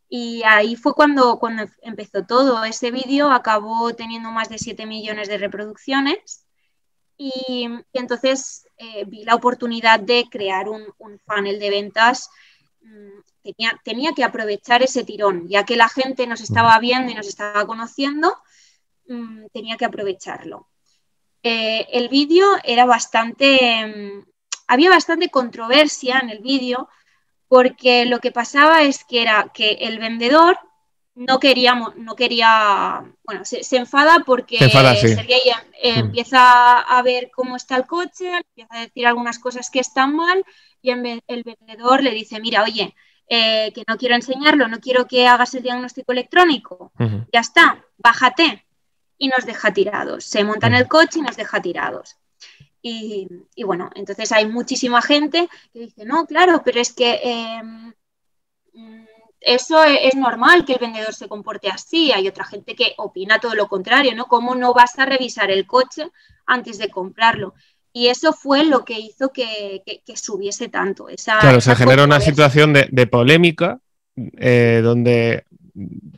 [0.08, 2.64] Y ahí fue cuando, cuando empezó todo.
[2.64, 6.46] Ese vídeo acabó teniendo más de 7 millones de reproducciones
[7.18, 12.30] y, y entonces eh, vi la oportunidad de crear un, un funnel de ventas.
[12.82, 17.16] Mm, tenía, tenía, que aprovechar ese tirón, ya que la gente nos estaba viendo y
[17.16, 18.38] nos estaba conociendo,
[19.08, 20.70] mmm, tenía que aprovecharlo.
[21.44, 24.26] Eh, el vídeo era bastante, mmm,
[24.68, 26.88] había bastante controversia en el vídeo,
[27.50, 30.58] porque lo que pasaba es que era que el vendedor
[31.16, 35.10] no quería, no quería bueno, se, se enfada porque se enfada, sí.
[35.10, 35.42] Sergei
[35.82, 36.00] eh, mm.
[36.00, 40.44] empieza a ver cómo está el coche, empieza a decir algunas cosas que están mal
[40.82, 42.96] y el vendedor le dice, mira, oye,
[43.28, 47.28] eh, que no quiero enseñarlo, no quiero que hagas el diagnóstico electrónico, uh -huh.
[47.32, 48.66] ya está, bájate
[49.18, 52.18] y nos deja tirados, se monta en el coche y nos deja tirados.
[52.82, 57.20] Y, y, bueno, entonces hay muchísima gente que dice, no, claro, pero es que...
[57.24, 57.62] Eh,
[59.46, 62.12] eso es normal que el vendedor se comporte así.
[62.12, 64.26] Hay otra gente que opina todo lo contrario, ¿no?
[64.26, 66.10] ¿Cómo no vas a revisar el coche
[66.46, 67.54] antes de comprarlo?
[67.92, 71.10] Y eso fue lo que hizo que, que, que subiese tanto.
[71.10, 73.80] Esa, claro, esa se generó una situación de, de polémica
[74.16, 75.46] eh, donde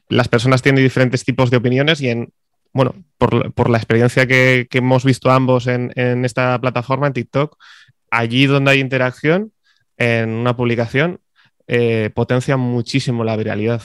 [0.07, 2.31] las personas tienen diferentes tipos de opiniones y en,
[2.75, 7.13] bueno, por, por la experiencia que, que, hemos visto ambos en, en esta plataforma, en
[7.13, 7.57] TikTok,
[8.11, 9.53] allí donde hay interacción,
[9.95, 11.21] en una publicación,
[11.67, 13.81] eh, potencia muchísimo la viralidad.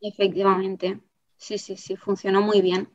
[0.00, 0.98] Efectivamente,
[1.36, 2.88] sí, sí, sí, funcionó muy bien.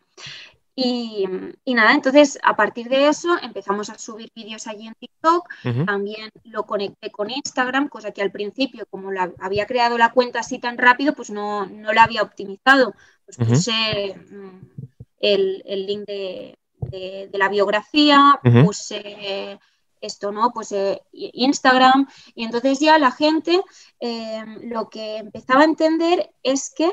[0.76, 1.24] Y,
[1.64, 5.68] y, nada, entonces a partir de eso empezamos a subir vídeos allí en TikTok, uh
[5.70, 5.86] -huh.
[5.86, 10.42] también lo conecté con Instagram, cosa que al principio, como la, había creado la cuenta
[10.42, 12.94] así tan rápido, pues no, no la había optimizado.
[13.26, 14.90] Pues puse uh -huh.
[15.34, 18.66] El, el, link de, de, de, la biografía, uh -huh.
[18.66, 19.60] puse
[20.06, 20.52] esto, ¿no?
[20.54, 22.08] Pues eh, Instagram.
[22.34, 23.62] Y entonces ya la gente
[24.00, 26.92] eh, lo que empezaba a entender es que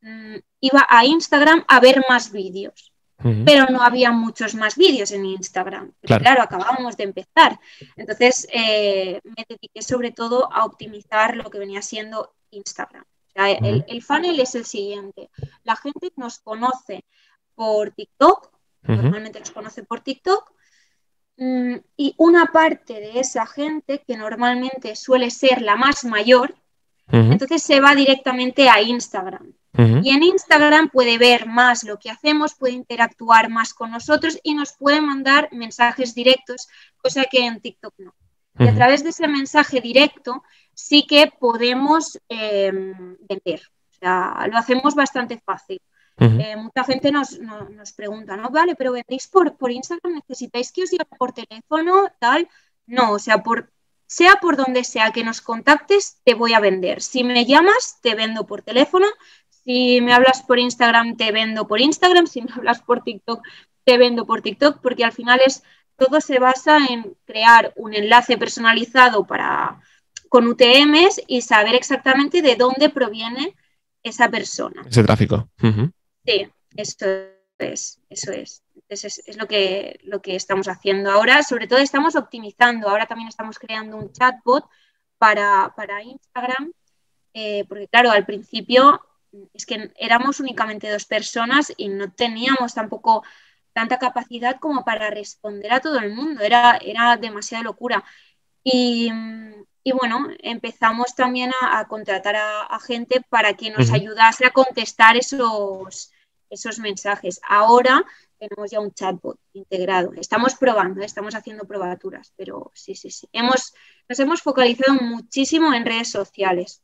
[0.00, 2.92] mmm, iba a Instagram a ver más vídeos.
[3.44, 5.92] pero no había muchos más vídeos en Instagram.
[6.02, 7.58] Claro, acabábamos de empezar.
[7.96, 13.04] Entonces eh, me dediqué sobre todo a optimizar lo que venía siendo Instagram.
[13.34, 15.30] el, funnel es el siguiente.
[15.64, 17.04] La gente nos conoce
[17.58, 18.52] por TikTok,
[18.82, 20.52] normalmente nos conoce por TikTok,
[21.36, 26.54] mm, y una parte de esa gente, que normalmente suele ser la más mayor,
[27.10, 29.52] entonces se va directamente a Instagram.
[30.02, 34.54] Y en Instagram puede ver más lo que hacemos, puede interactuar más con nosotros y
[34.54, 38.14] nos puede mandar mensajes directos, cosa que en TikTok no.
[38.58, 40.42] Y a través de ese mensaje directo
[40.74, 43.62] sí que podemos em, vender.
[43.90, 45.80] O sea, lo hacemos bastante fácil.
[46.20, 47.38] Eh, mucha gente nos,
[47.96, 48.50] pregunta, ¿no?
[48.50, 52.48] Vale, pero vendéis por, por Instagram, necesitáis que os llame por teléfono, tal.
[52.86, 53.70] No, o sea, por,
[54.06, 57.02] sea por donde sea que nos contactes, te voy a vender.
[57.02, 59.06] Si me llamas, te vendo por teléfono.
[59.64, 62.26] Si me hablas por Instagram, te vendo por Instagram.
[62.26, 63.42] Si me hablas por TikTok,
[63.84, 65.62] te vendo por TikTok, porque al final es
[65.96, 69.80] todo se basa en crear un enlace personalizado para
[70.28, 73.54] con UTMs y saber exactamente de dónde proviene
[74.02, 74.82] esa persona.
[74.88, 75.48] Ese tráfico.
[76.28, 77.06] Sí, eso
[77.58, 78.62] es, eso es.
[78.90, 81.42] es, lo, que, lo que estamos haciendo ahora.
[81.42, 82.86] Sobre todo estamos optimizando.
[82.86, 84.68] Ahora también estamos creando un chatbot
[85.16, 85.72] para,
[86.04, 86.70] Instagram,
[87.32, 89.00] eh, porque claro, al principio
[89.54, 93.24] es que éramos únicamente dos personas y no teníamos tampoco
[93.72, 98.04] tanta capacidad como para responder a todo el mundo, era, era demasiada locura.
[98.62, 99.10] Y,
[99.98, 106.12] bueno, empezamos también a, contratar a, gente para que nos ayudase a contestar esos,
[106.50, 107.40] esos mensajes.
[107.48, 108.04] Ahora
[108.38, 110.12] tenemos ya un chatbot integrado.
[110.16, 113.28] Estamos probando, estamos haciendo probaturas, pero sí, sí, sí.
[113.32, 113.74] Hemos,
[114.08, 116.82] nos hemos focalizado muchísimo en redes sociales.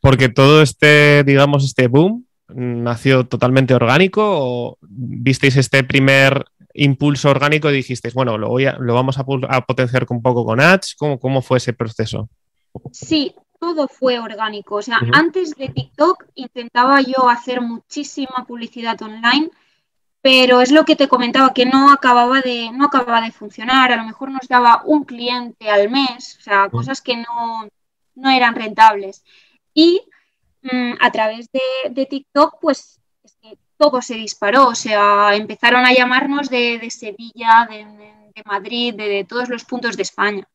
[0.00, 6.44] Porque todo este, digamos, este boom nació totalmente orgánico o visteis este primer
[6.74, 9.24] impulso orgánico y dijisteis, bueno, lo, voy a, lo vamos a,
[9.66, 10.94] potenciar un poco con ads?
[10.96, 12.28] ¿Cómo, ¿Cómo, fue ese proceso?
[12.92, 13.34] Sí,
[13.64, 14.76] todo fue orgánico.
[14.76, 19.50] O sea, antes de TikTok intentaba yo hacer muchísima publicidad online,
[20.20, 23.90] pero es lo que te comentaba, que no acababa de, no acababa de funcionar.
[23.90, 27.68] A lo mejor nos daba un cliente al mes, o sea, cosas que no,
[28.14, 29.24] no eran rentables.
[29.72, 30.02] Y
[30.62, 34.68] mm, a través de, TikTok, pues es que todo se disparó.
[34.68, 40.46] O sea, empezaron a llamarnos de, Sevilla, de, Madrid, de, todos los puntos de España.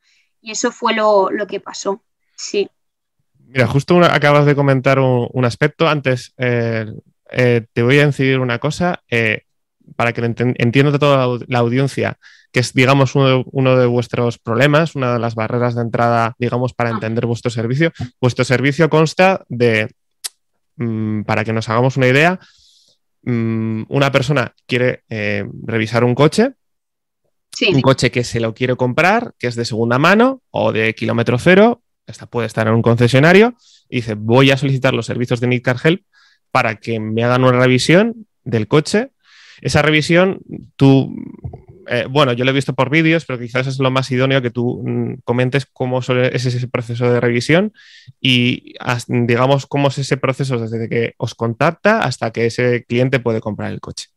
[0.42, 2.04] Y eso fue lo, que pasó.
[2.36, 2.70] Sí.
[3.52, 5.88] Mira, justo acabas de comentar un, aspecto.
[5.88, 6.86] Antes eh,
[7.32, 9.02] eh, te voy a incidir una cosa.
[9.10, 9.42] Eh,
[9.96, 12.20] para que entienda toda la audiencia,
[12.52, 16.92] que es, digamos, uno de, vuestros problemas, una de las barreras de entrada, digamos, para
[16.92, 16.94] ah.
[16.94, 17.92] entender vuestro servicio.
[18.22, 19.90] Vuestro servicio consta de,
[20.76, 22.40] mm, para que nos hagamos una idea,
[23.24, 25.04] mm, una persona quiere
[25.66, 26.54] revisar un coche,
[27.68, 31.40] un coche que se lo quiere comprar, que es de segunda mano o de kilómetro
[31.40, 31.82] cero,
[32.12, 33.56] esta puede estar en un concesionario,
[33.90, 36.04] y dice, voy a solicitar los servicios de Nick Help
[36.52, 39.12] para que me hagan una revisión del coche
[39.62, 40.40] esa revisión,
[40.76, 41.14] tú,
[41.88, 44.52] eh, bueno, yo lo he visto por vídeos, pero quizás es lo más idóneo que
[44.52, 47.74] tú mm, comentes cómo es ese proceso de revisión
[48.22, 48.76] y,
[49.08, 53.72] digamos, cómo es ese proceso desde que os contacta hasta que ese cliente puede comprar
[53.72, 54.08] el coche.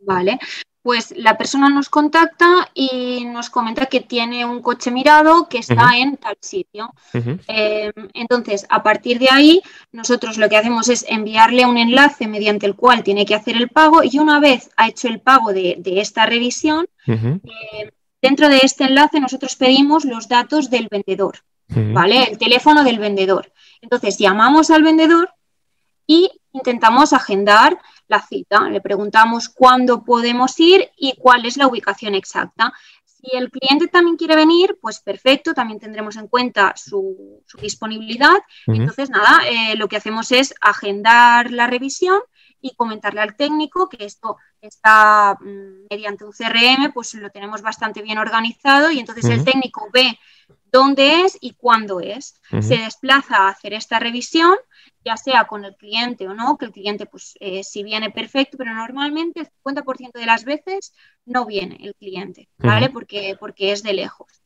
[0.00, 0.38] Vale,
[0.82, 5.96] pues la persona nos contacta y nos comenta que tiene un coche mirado que está
[5.96, 6.92] en tal sitio.
[7.12, 9.62] Em, entonces, a partir de ahí,
[9.92, 13.68] nosotros lo que hacemos es enviarle un enlace mediante el cual tiene que hacer el
[13.68, 17.40] pago y una vez ha hecho el pago de, esta revisión, em,
[18.20, 22.24] dentro de este enlace nosotros pedimos los datos del vendedor, ¿vale?
[22.24, 23.52] El teléfono del vendedor.
[23.80, 25.32] Entonces, llamamos al vendedor
[26.08, 27.78] y intentamos agendar
[28.08, 28.68] la cita.
[28.68, 32.72] Le preguntamos cuándo podemos ir y cuál es la ubicación exacta.
[33.04, 38.36] Si el cliente también quiere venir, pues perfecto, también tendremos en cuenta su, disponibilidad.
[38.66, 42.20] Entonces, nada, eh, lo que hacemos es agendar la revisión
[42.60, 48.02] y comentarle al técnico que esto está mm, mediante un CRM, pues lo tenemos bastante
[48.02, 50.18] bien organizado y entonces el técnico ve
[50.70, 52.40] dónde es y cuándo es.
[52.60, 54.56] Se desplaza a hacer esta revisión
[55.04, 58.56] ya sea con el cliente o no, que el cliente, pues, eh, si viene perfecto,
[58.58, 60.94] pero normalmente el 50% de las veces
[61.24, 62.90] no viene el cliente, ¿vale?
[62.90, 64.42] porque, porque es de lejos.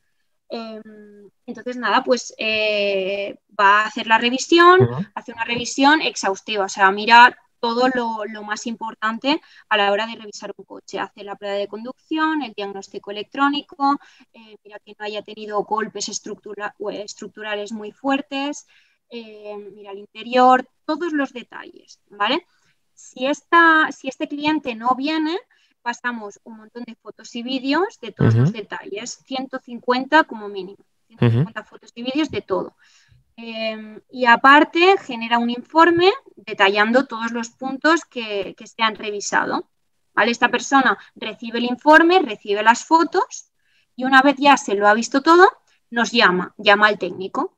[0.48, 4.78] Em, entonces, nada, pues eh, va a hacer la revisión,
[5.14, 10.16] hace una revisión exhaustiva, o sea, mira todo lo, más importante a la hora de
[10.16, 10.98] revisar un coche.
[10.98, 13.98] Hace la prueba de conducción, el diagnóstico electrónico,
[14.32, 18.66] eh, mira que no haya tenido golpes estructurales muy fuertes,
[19.10, 22.46] eh, mira el interior, todos los detalles, ¿vale?
[22.94, 25.38] Si, esta, si este cliente no viene,
[25.82, 31.64] pasamos un montón de fotos y vídeos de todos los detalles, 150 como mínimo, 150
[31.64, 32.74] fotos y vídeos de todo.
[33.36, 39.68] Em, y aparte genera un informe detallando todos los puntos que, se han revisado.
[40.14, 40.30] ¿vale?
[40.30, 43.50] Esta persona recibe el informe, recibe las fotos
[43.94, 45.46] y una vez ya se lo ha visto todo,
[45.90, 47.56] nos llama, llama al técnico.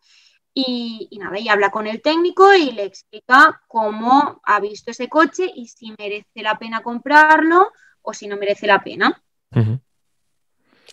[0.60, 5.48] Y, nada, y habla con el técnico y le explica cómo ha visto ese coche
[5.54, 7.70] y si merece la pena comprarlo
[8.02, 9.22] o si no merece la pena.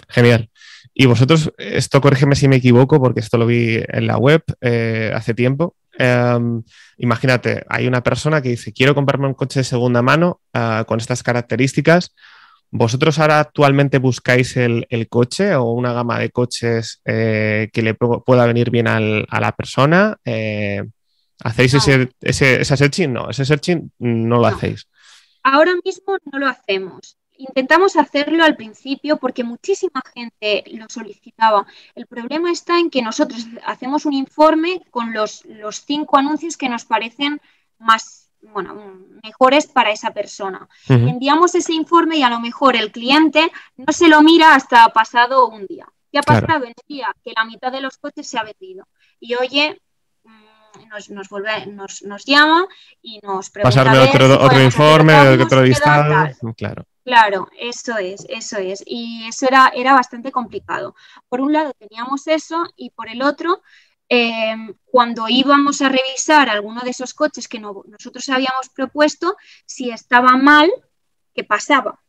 [0.07, 0.51] Genial.
[0.93, 5.11] Y vosotros, esto corrígeme si me equivoco, porque esto lo vi en la web eh,
[5.15, 5.75] hace tiempo.
[5.97, 6.61] Em,
[6.97, 10.99] imagínate, hay una persona que dice, quiero comprarme un coche de segunda mano ah, con
[10.99, 12.13] estas características.
[12.77, 18.45] ¿Vosotros ahora actualmente buscáis el, coche o una gama de coches eh, que le pueda
[18.45, 18.99] venir bien a
[19.39, 20.17] la persona?
[20.25, 20.83] Eh,
[21.41, 23.13] ¿Hacéis ese, ese, searching?
[23.13, 24.89] No, ese searching no lo hacéis.
[25.41, 27.17] Ahora mismo no lo hacemos.
[27.37, 31.65] Intentamos hacerlo al principio porque muchísima gente lo solicitaba.
[31.95, 36.67] El problema está en que nosotros hacemos un informe con los, los cinco anuncios que
[36.67, 37.39] nos parecen
[37.79, 38.75] más bueno,
[39.23, 40.67] mejores para esa persona.
[40.87, 45.47] Enviamos ese informe y a lo mejor el cliente no se lo mira hasta pasado
[45.47, 45.87] un día.
[46.11, 47.13] ¿Qué ha pasado en el día?
[47.23, 48.87] Que la mitad de los coches se ha vendido.
[49.19, 49.81] Y oye,
[50.23, 52.65] mm, nos, nos, vuelve, nos, nos llama
[53.01, 53.83] y nos pregunta.
[53.83, 56.31] Pasarme otro, otro informe, otro listado.
[56.55, 56.85] Claro.
[57.05, 58.83] Claro, eso es, eso es.
[58.85, 60.95] Y eso era, era bastante complicado.
[61.29, 63.61] Por un lado teníamos eso y por el otro,
[64.09, 69.35] em, cuando íbamos a revisar alguno de esos coches que nosotros habíamos propuesto,
[69.65, 70.69] si estaba mal,
[71.33, 71.99] ¿qué pasaba?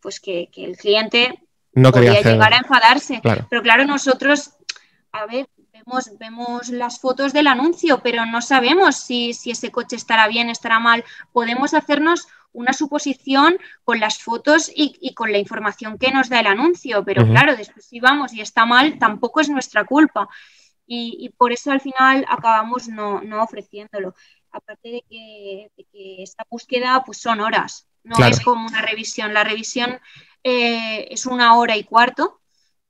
[0.00, 1.42] Pues que, el cliente
[1.72, 3.20] no podía llegar a enfadarse.
[3.22, 4.52] Pero claro, nosotros,
[5.12, 9.96] a ver, vemos, vemos las fotos del anuncio, pero no sabemos si, si ese coche
[9.96, 11.04] estará bien, estará mal.
[11.32, 16.46] Podemos hacernos una suposición con las fotos y, con la información que nos da el
[16.46, 20.28] anuncio, pero claro, después si vamos y está mal, tampoco es nuestra culpa.
[20.90, 24.14] Y, por eso al final acabamos no, ofreciéndolo.
[24.50, 29.34] Aparte de que, esta búsqueda pues son horas, no es como una revisión.
[29.34, 30.00] La revisión
[30.42, 32.40] eh, es una hora y cuarto.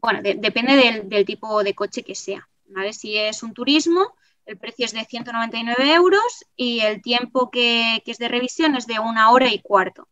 [0.00, 2.48] Bueno, depende del, del, tipo de coche que sea.
[2.66, 2.92] ¿vale?
[2.92, 4.14] Si es un turismo,
[4.48, 8.98] el precio es de 199 euros y el tiempo que, es de revisión es de
[8.98, 10.08] una hora y cuarto.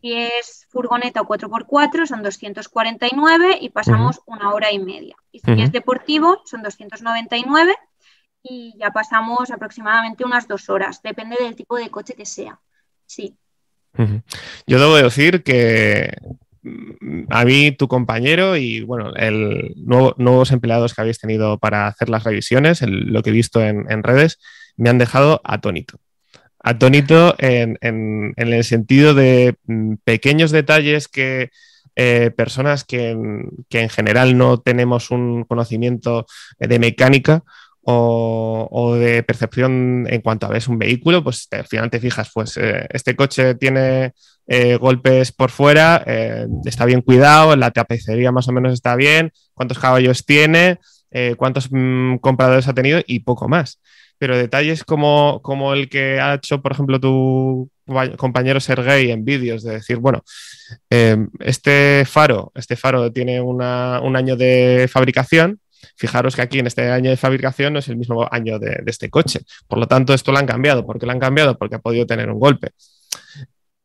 [0.00, 5.16] Si es furgoneta o 4x4 son 249 y pasamos una hora y media.
[5.32, 7.74] Y si es deportivo son 299
[8.42, 11.02] y ya pasamos aproximadamente unas dos horas.
[11.02, 12.60] Depende del tipo de coche que sea.
[13.06, 13.36] Sí.
[14.66, 16.12] Yo debo decir que,
[17.30, 22.24] a mí, tu compañero y bueno, el nuevos empleados que habéis tenido para hacer las
[22.24, 24.38] revisiones, lo que he visto en, redes,
[24.76, 25.98] me han dejado atónito.
[26.60, 27.78] Atónito en,
[28.36, 31.50] el sentido de mm, pequeños detalles que
[31.94, 33.16] eh, personas que,
[33.68, 36.26] que, en general no tenemos un conocimiento
[36.58, 37.42] de mecánica
[37.82, 42.56] o, de percepción en cuanto a ves un vehículo, pues al final te fijas, pues
[42.56, 44.12] eh, este coche tiene
[44.46, 46.04] eh, golpes por fuera,
[46.66, 50.78] está bien cuidado, la tapicería más o menos está bien, cuántos caballos tiene,
[51.38, 53.80] cuántos mm, compradores ha tenido y poco más.
[54.18, 57.70] Pero detalles como, como el que ha hecho, por ejemplo, tu
[58.16, 60.22] compañero Sergey en vídeos, de decir, bueno,
[61.40, 65.60] este faro, este faro tiene un año de fabricación,
[65.96, 69.10] Fijaros que aquí en este año de fabricación no es el mismo año de, este
[69.10, 69.40] coche.
[69.66, 70.86] Por lo tanto, esto lo han cambiado.
[70.86, 71.56] ¿Por qué lo han cambiado?
[71.58, 72.70] Porque ha podido tener un golpe.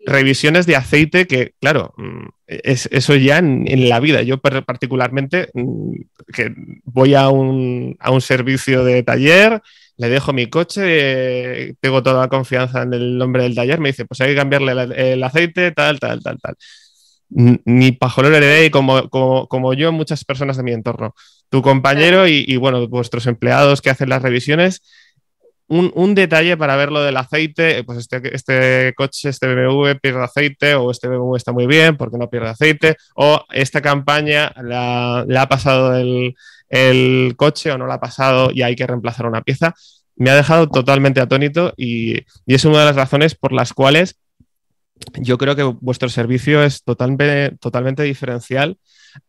[0.06, 4.22] Revisiones de aceite que, claro, mm, es, eso ya en, la vida.
[4.22, 5.94] Yo particularmente mm,
[6.34, 6.54] que
[6.84, 9.62] voy a un, servicio de taller,
[9.98, 14.06] le dejo mi coche, tengo toda la confianza en el nombre del taller, me dice,
[14.06, 16.56] pues hay que cambiarle el aceite, tal, tal, tal, tal
[17.36, 21.16] ni pajolero heredé como, como, como, yo, muchas personas de mi entorno.
[21.50, 24.82] Tu compañero y, bueno, vuestros empleados que hacen las revisiones.
[25.68, 30.76] Un, detalle para ver lo del aceite, pues este, este coche, este BMW pierde aceite
[30.76, 35.48] o este BMW está muy bien porque no pierde aceite o esta campaña le ha
[35.50, 36.36] pasado el,
[36.70, 39.74] el coche o no la ha pasado y hay que reemplazar una pieza,
[40.16, 44.18] me ha dejado totalmente atónito y, y es una de las razones por las cuales
[45.16, 48.78] yo creo que vuestro servicio es totalmente, totalmente diferencial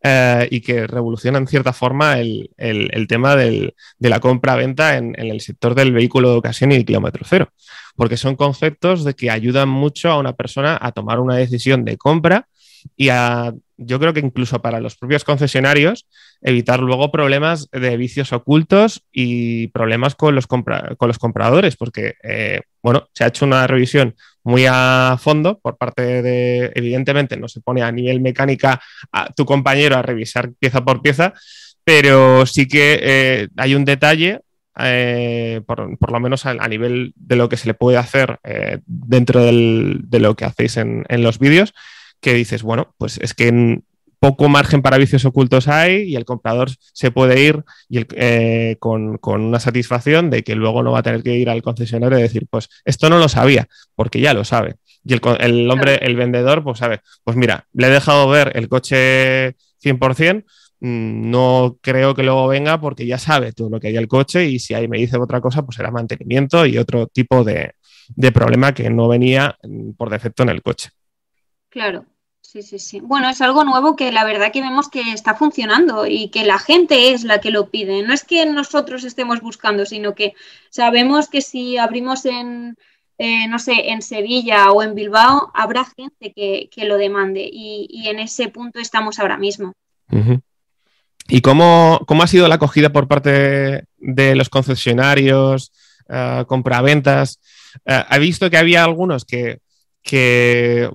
[0.01, 2.49] eh, y que revoluciona en cierta forma el,
[3.07, 7.49] tema de la compra-venta en, el sector del vehículo de ocasión y el kilómetro cero,
[7.95, 11.97] porque son conceptos de que ayudan mucho a una persona a tomar una decisión de
[11.97, 12.47] compra
[12.95, 16.07] y a, yo creo que incluso para los propios concesionarios
[16.41, 20.63] evitar luego problemas de vicios ocultos y problemas con los, con
[20.99, 26.21] los compradores, porque, eh, bueno, se ha hecho una revisión muy a fondo por parte
[26.21, 28.81] de, evidentemente, no se pone a nivel mecánica
[29.11, 31.33] a tu compañero a revisar pieza por pieza,
[31.83, 34.41] pero sí que eh, hay un detalle
[34.77, 38.39] eh, por, lo menos a, nivel de lo que se le puede hacer
[38.85, 41.73] dentro de lo que hacéis en, en los vídeos,
[42.25, 43.83] que dices, bueno, pues es que
[44.17, 49.19] poco margen para vicios ocultos hay y el comprador se puede ir y eh, con,
[49.21, 52.47] una satisfacción de que luego no va a tener que ir al concesionario y decir,
[52.49, 54.77] pues esto no lo sabía, porque ya lo sabe.
[55.03, 59.55] Y el, hombre, el vendedor, pues sabe, pues mira, le he dejado ver el coche
[59.83, 60.45] 100%,
[60.79, 64.45] mm, no creo que luego venga porque ya sabe todo lo que hay el coche
[64.45, 67.73] y si ahí me dice otra cosa, pues será mantenimiento y otro tipo de,
[68.15, 70.89] de problema que no venía mm, por defecto en el coche.
[71.69, 72.05] Claro,
[72.55, 72.99] Sí, sí, sí.
[73.01, 76.57] Bueno, es algo nuevo que la verdad que vemos que está funcionando y que la
[76.57, 78.01] gente es la que lo pide.
[78.03, 80.35] No es que nosotros estemos buscando, sino que
[80.69, 82.77] sabemos que si abrimos en,
[83.17, 88.19] eh, no sé, en Sevilla o en Bilbao, habrá gente que, lo demande y, en
[88.19, 89.73] ese punto estamos ahora mismo.
[91.27, 95.73] ¿Y cómo, ha sido la acogida por parte de los concesionarios,
[96.07, 97.41] uh, compraventas?
[97.85, 99.59] Uh, he visto que había algunos que
[100.05, 100.87] que,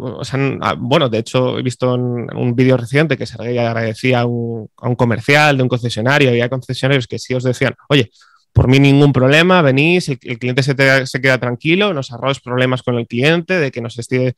[0.61, 4.69] ah, bueno, de hecho he visto en un vídeo reciente que Sergey agradecía a un,
[4.97, 8.13] comercial de un concesionario, había concesionarios que sí os decían, oye,
[8.53, 13.09] por mí ningún problema, venís, el, cliente se, queda tranquilo, nos ahorráis problemas con el
[13.09, 14.37] cliente, de que nos esté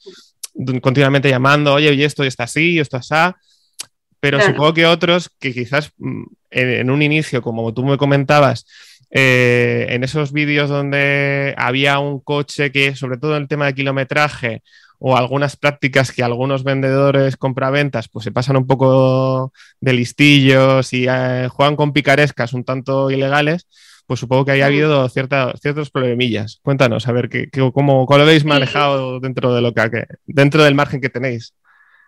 [0.80, 3.36] continuamente llamando, oye, y esto está así, esto está
[4.22, 8.64] pero supongo que otros que quizás mm, en, un inicio, como tú me comentabas,
[9.14, 13.74] eh, en esos vídeos donde había un coche que, sobre todo en el tema de
[13.74, 14.62] kilometraje
[14.98, 21.06] o algunas prácticas que algunos vendedores compraventas pues se pasan un poco de listillos y
[21.08, 23.66] eh, juegan con picarescas un tanto ilegales,
[24.06, 26.60] pues supongo que haya habido ciertos problemillas.
[26.62, 31.00] Cuéntanos, a ver, ¿qué, cómo, lo habéis manejado dentro, de lo que, dentro del margen
[31.02, 31.54] que tenéis?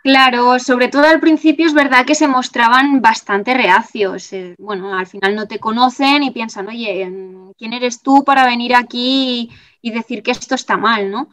[0.04, 4.34] Claro, sobre todo al principio es verdad que se mostraban bastante reacios.
[4.34, 7.10] Eh, bueno, al final no te conocen y piensan, oye,
[7.56, 9.50] ¿quién eres tú para venir aquí
[9.80, 11.30] y, decir que esto está mal, ¿no?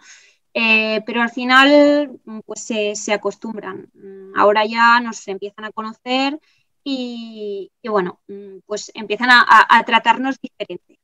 [0.54, 3.92] Eh, pero al final, pues se, acostumbran.
[4.36, 6.40] Ahora ya nos empiezan a conocer
[6.82, 8.22] y, bueno,
[8.66, 10.98] pues empiezan a, tratarnos diferente.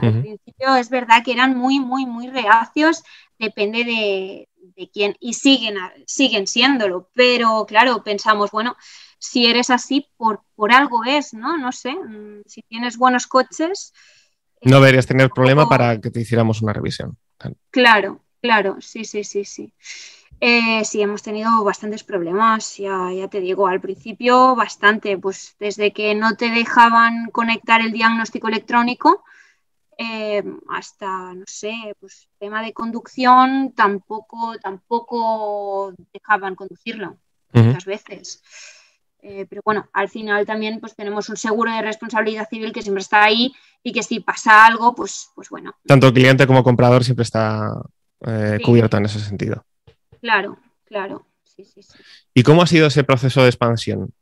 [0.00, 3.02] Al principio es verdad que eran muy, muy, muy reacios,
[3.38, 5.76] depende de, de quién, y siguen,
[6.06, 8.76] siguen siéndolo, pero claro, pensamos, bueno,
[9.18, 11.56] si eres así, por, por algo es, ¿no?
[11.58, 13.92] No sé, mm, si tienes buenos coches...
[14.62, 17.16] No eh, deberías tener problema para que te hiciéramos una revisión.
[17.70, 19.72] Claro, claro, sí, sí, sí, sí.
[20.40, 25.92] Eh, sí, hemos tenido bastantes problemas, ya, ya te digo, al principio bastante, pues desde
[25.92, 29.24] que no te dejaban conectar el diagnóstico electrónico,
[29.98, 37.18] eh, hasta, no sé, pues tema de conducción tampoco, tampoco dejaban conducirlo
[37.52, 38.42] muchas veces.
[39.20, 43.02] Eh, pero bueno, al final también pues tenemos un seguro de responsabilidad civil que siempre
[43.02, 45.74] está ahí y que si pasa algo, pues, pues bueno.
[45.84, 47.72] Tanto cliente como comprador siempre está
[48.24, 49.64] eh, cubierto en ese sentido.
[50.20, 51.26] Claro, claro.
[52.34, 54.12] ¿Y cómo ha sido ese proceso de expansión?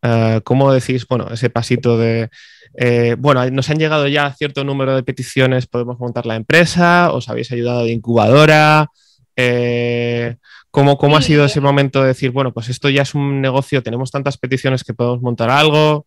[0.45, 2.31] ¿Cómo decís, bueno, ese pasito de
[2.79, 7.29] eh, bueno, nos han llegado ya cierto número de peticiones, podemos montar la empresa, os
[7.29, 8.91] habéis ayudado de incubadora.
[9.35, 10.37] Eh,
[10.71, 14.11] ¿Cómo, ha sido ese momento de decir, bueno, pues esto ya es un negocio, tenemos
[14.11, 16.05] tantas peticiones que podemos montar algo?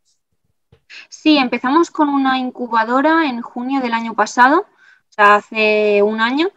[1.09, 6.51] Sí, empezamos con una incubadora en junio del año pasado, o sea, hace un año,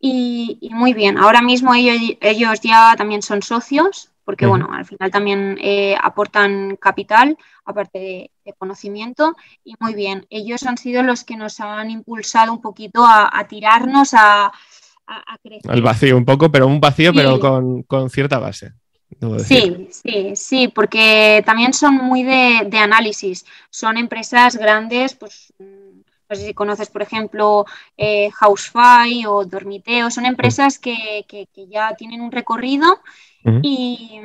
[0.00, 1.18] y, muy bien.
[1.18, 7.36] Ahora mismo ellos ya también son socios porque bueno, al final también eh, aportan capital,
[7.64, 7.98] aparte
[8.44, 13.04] de, conocimiento, y muy bien, ellos han sido los que nos han impulsado un poquito
[13.04, 14.52] a, tirarnos a,
[15.42, 15.68] crecer.
[15.68, 18.72] Al vacío un poco, pero un vacío, pero con, cierta base.
[19.44, 23.44] Sí, sí, sí, porque también son muy de, análisis.
[23.68, 25.52] Son empresas grandes, pues
[26.30, 27.66] no sé si conoces, por ejemplo,
[27.96, 33.00] eh, Housefy o Dormiteo, son empresas que, que, ya tienen un recorrido
[33.62, 34.20] y,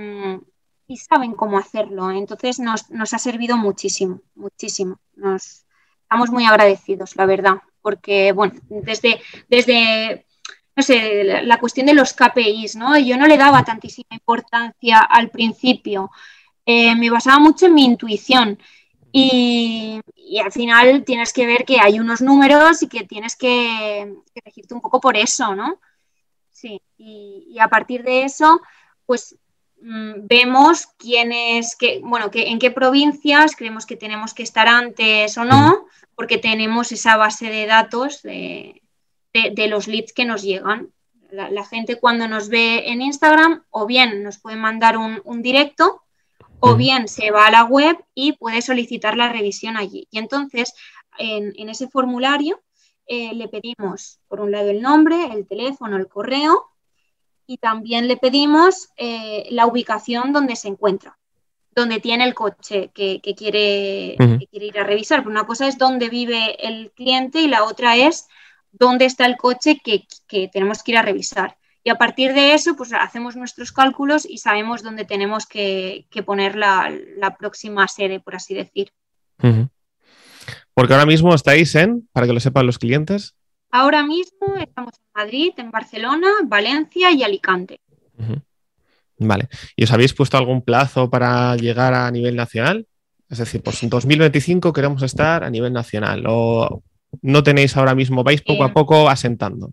[0.95, 2.12] saben cómo hacerlo.
[2.12, 4.99] Entonces nos, ha servido muchísimo, muchísimo.
[5.16, 5.66] Nos,
[6.03, 10.28] estamos muy agradecidos, la verdad, porque, bueno, desde, desde
[10.76, 12.99] no sé, la, cuestión de los KPIs, ¿no?
[12.99, 16.12] Yo no le daba tantísima importancia al principio.
[16.68, 18.60] Eh, me basaba mucho en mi intuición.
[19.18, 20.01] Y,
[20.43, 24.74] al final tienes que ver que hay unos números y que tienes que, que regirte
[24.74, 25.80] un poco por eso, ¿no?
[26.51, 28.61] Sí, y, a partir de eso,
[29.05, 29.38] pues
[29.82, 35.38] mm, vemos quiénes, que, bueno, que, en qué provincias creemos que tenemos que estar antes
[35.38, 35.86] o no,
[36.16, 38.82] porque tenemos esa base de datos de,
[39.70, 40.91] los leads que nos llegan.
[41.30, 46.05] La, gente cuando nos ve en Instagram o bien nos puede mandar un, directo
[46.60, 50.08] o bien se va a la web y puede solicitar la revisión allí.
[50.12, 50.74] Y entonces
[51.18, 52.62] en, ese formulario
[53.08, 56.66] eh, le pedimos, por un lado, el nombre, el teléfono, el correo
[57.47, 61.18] y también le pedimos eh, la ubicación donde se encuentra,
[61.72, 64.16] donde tiene el coche que, quiere,
[64.49, 65.28] quiere, ir a revisar.
[65.28, 68.28] una cosa es dónde vive el cliente y la otra es
[68.72, 70.08] dónde está el coche que,
[70.49, 71.58] tenemos que ir a revisar.
[71.86, 76.55] Y a partir de eso, pues hacemos nuestros cálculos y sabemos dónde tenemos que, poner
[76.55, 78.91] la, próxima sede, por así decir.
[80.73, 83.36] Porque ahora mismo estáis en, para que lo sepan los clientes.
[83.69, 87.79] Ahora mismo estamos en Madrid, en Barcelona, Valencia y Alicante.
[89.19, 89.47] Vale.
[89.75, 92.88] ¿Y os habéis puesto algún plazo para llegar a nivel nacional?
[93.29, 96.81] Es decir, pues en 2025 queremos estar a nivel nacional o
[97.21, 99.71] no tenéis ahora mismo, vais poco a poco asentando.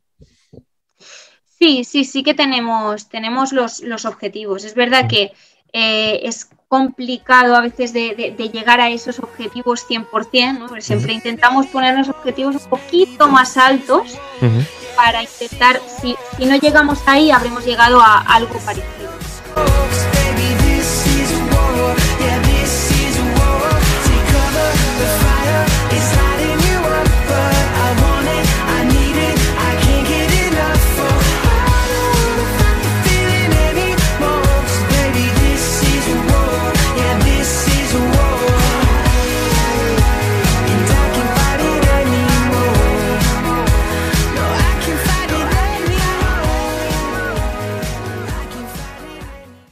[1.63, 4.65] Sí, sí, sí que tenemos, tenemos los, objetivos.
[4.65, 5.33] Es verdad que
[5.73, 10.81] eh, es complicado a veces de, llegar a esos objetivos 100%, ¿no?
[10.81, 14.19] siempre intentamos ponernos objetivos un poquito más altos
[14.97, 20.12] para intentar, si, si no llegamos ahí, habremos llegado a algo parecido.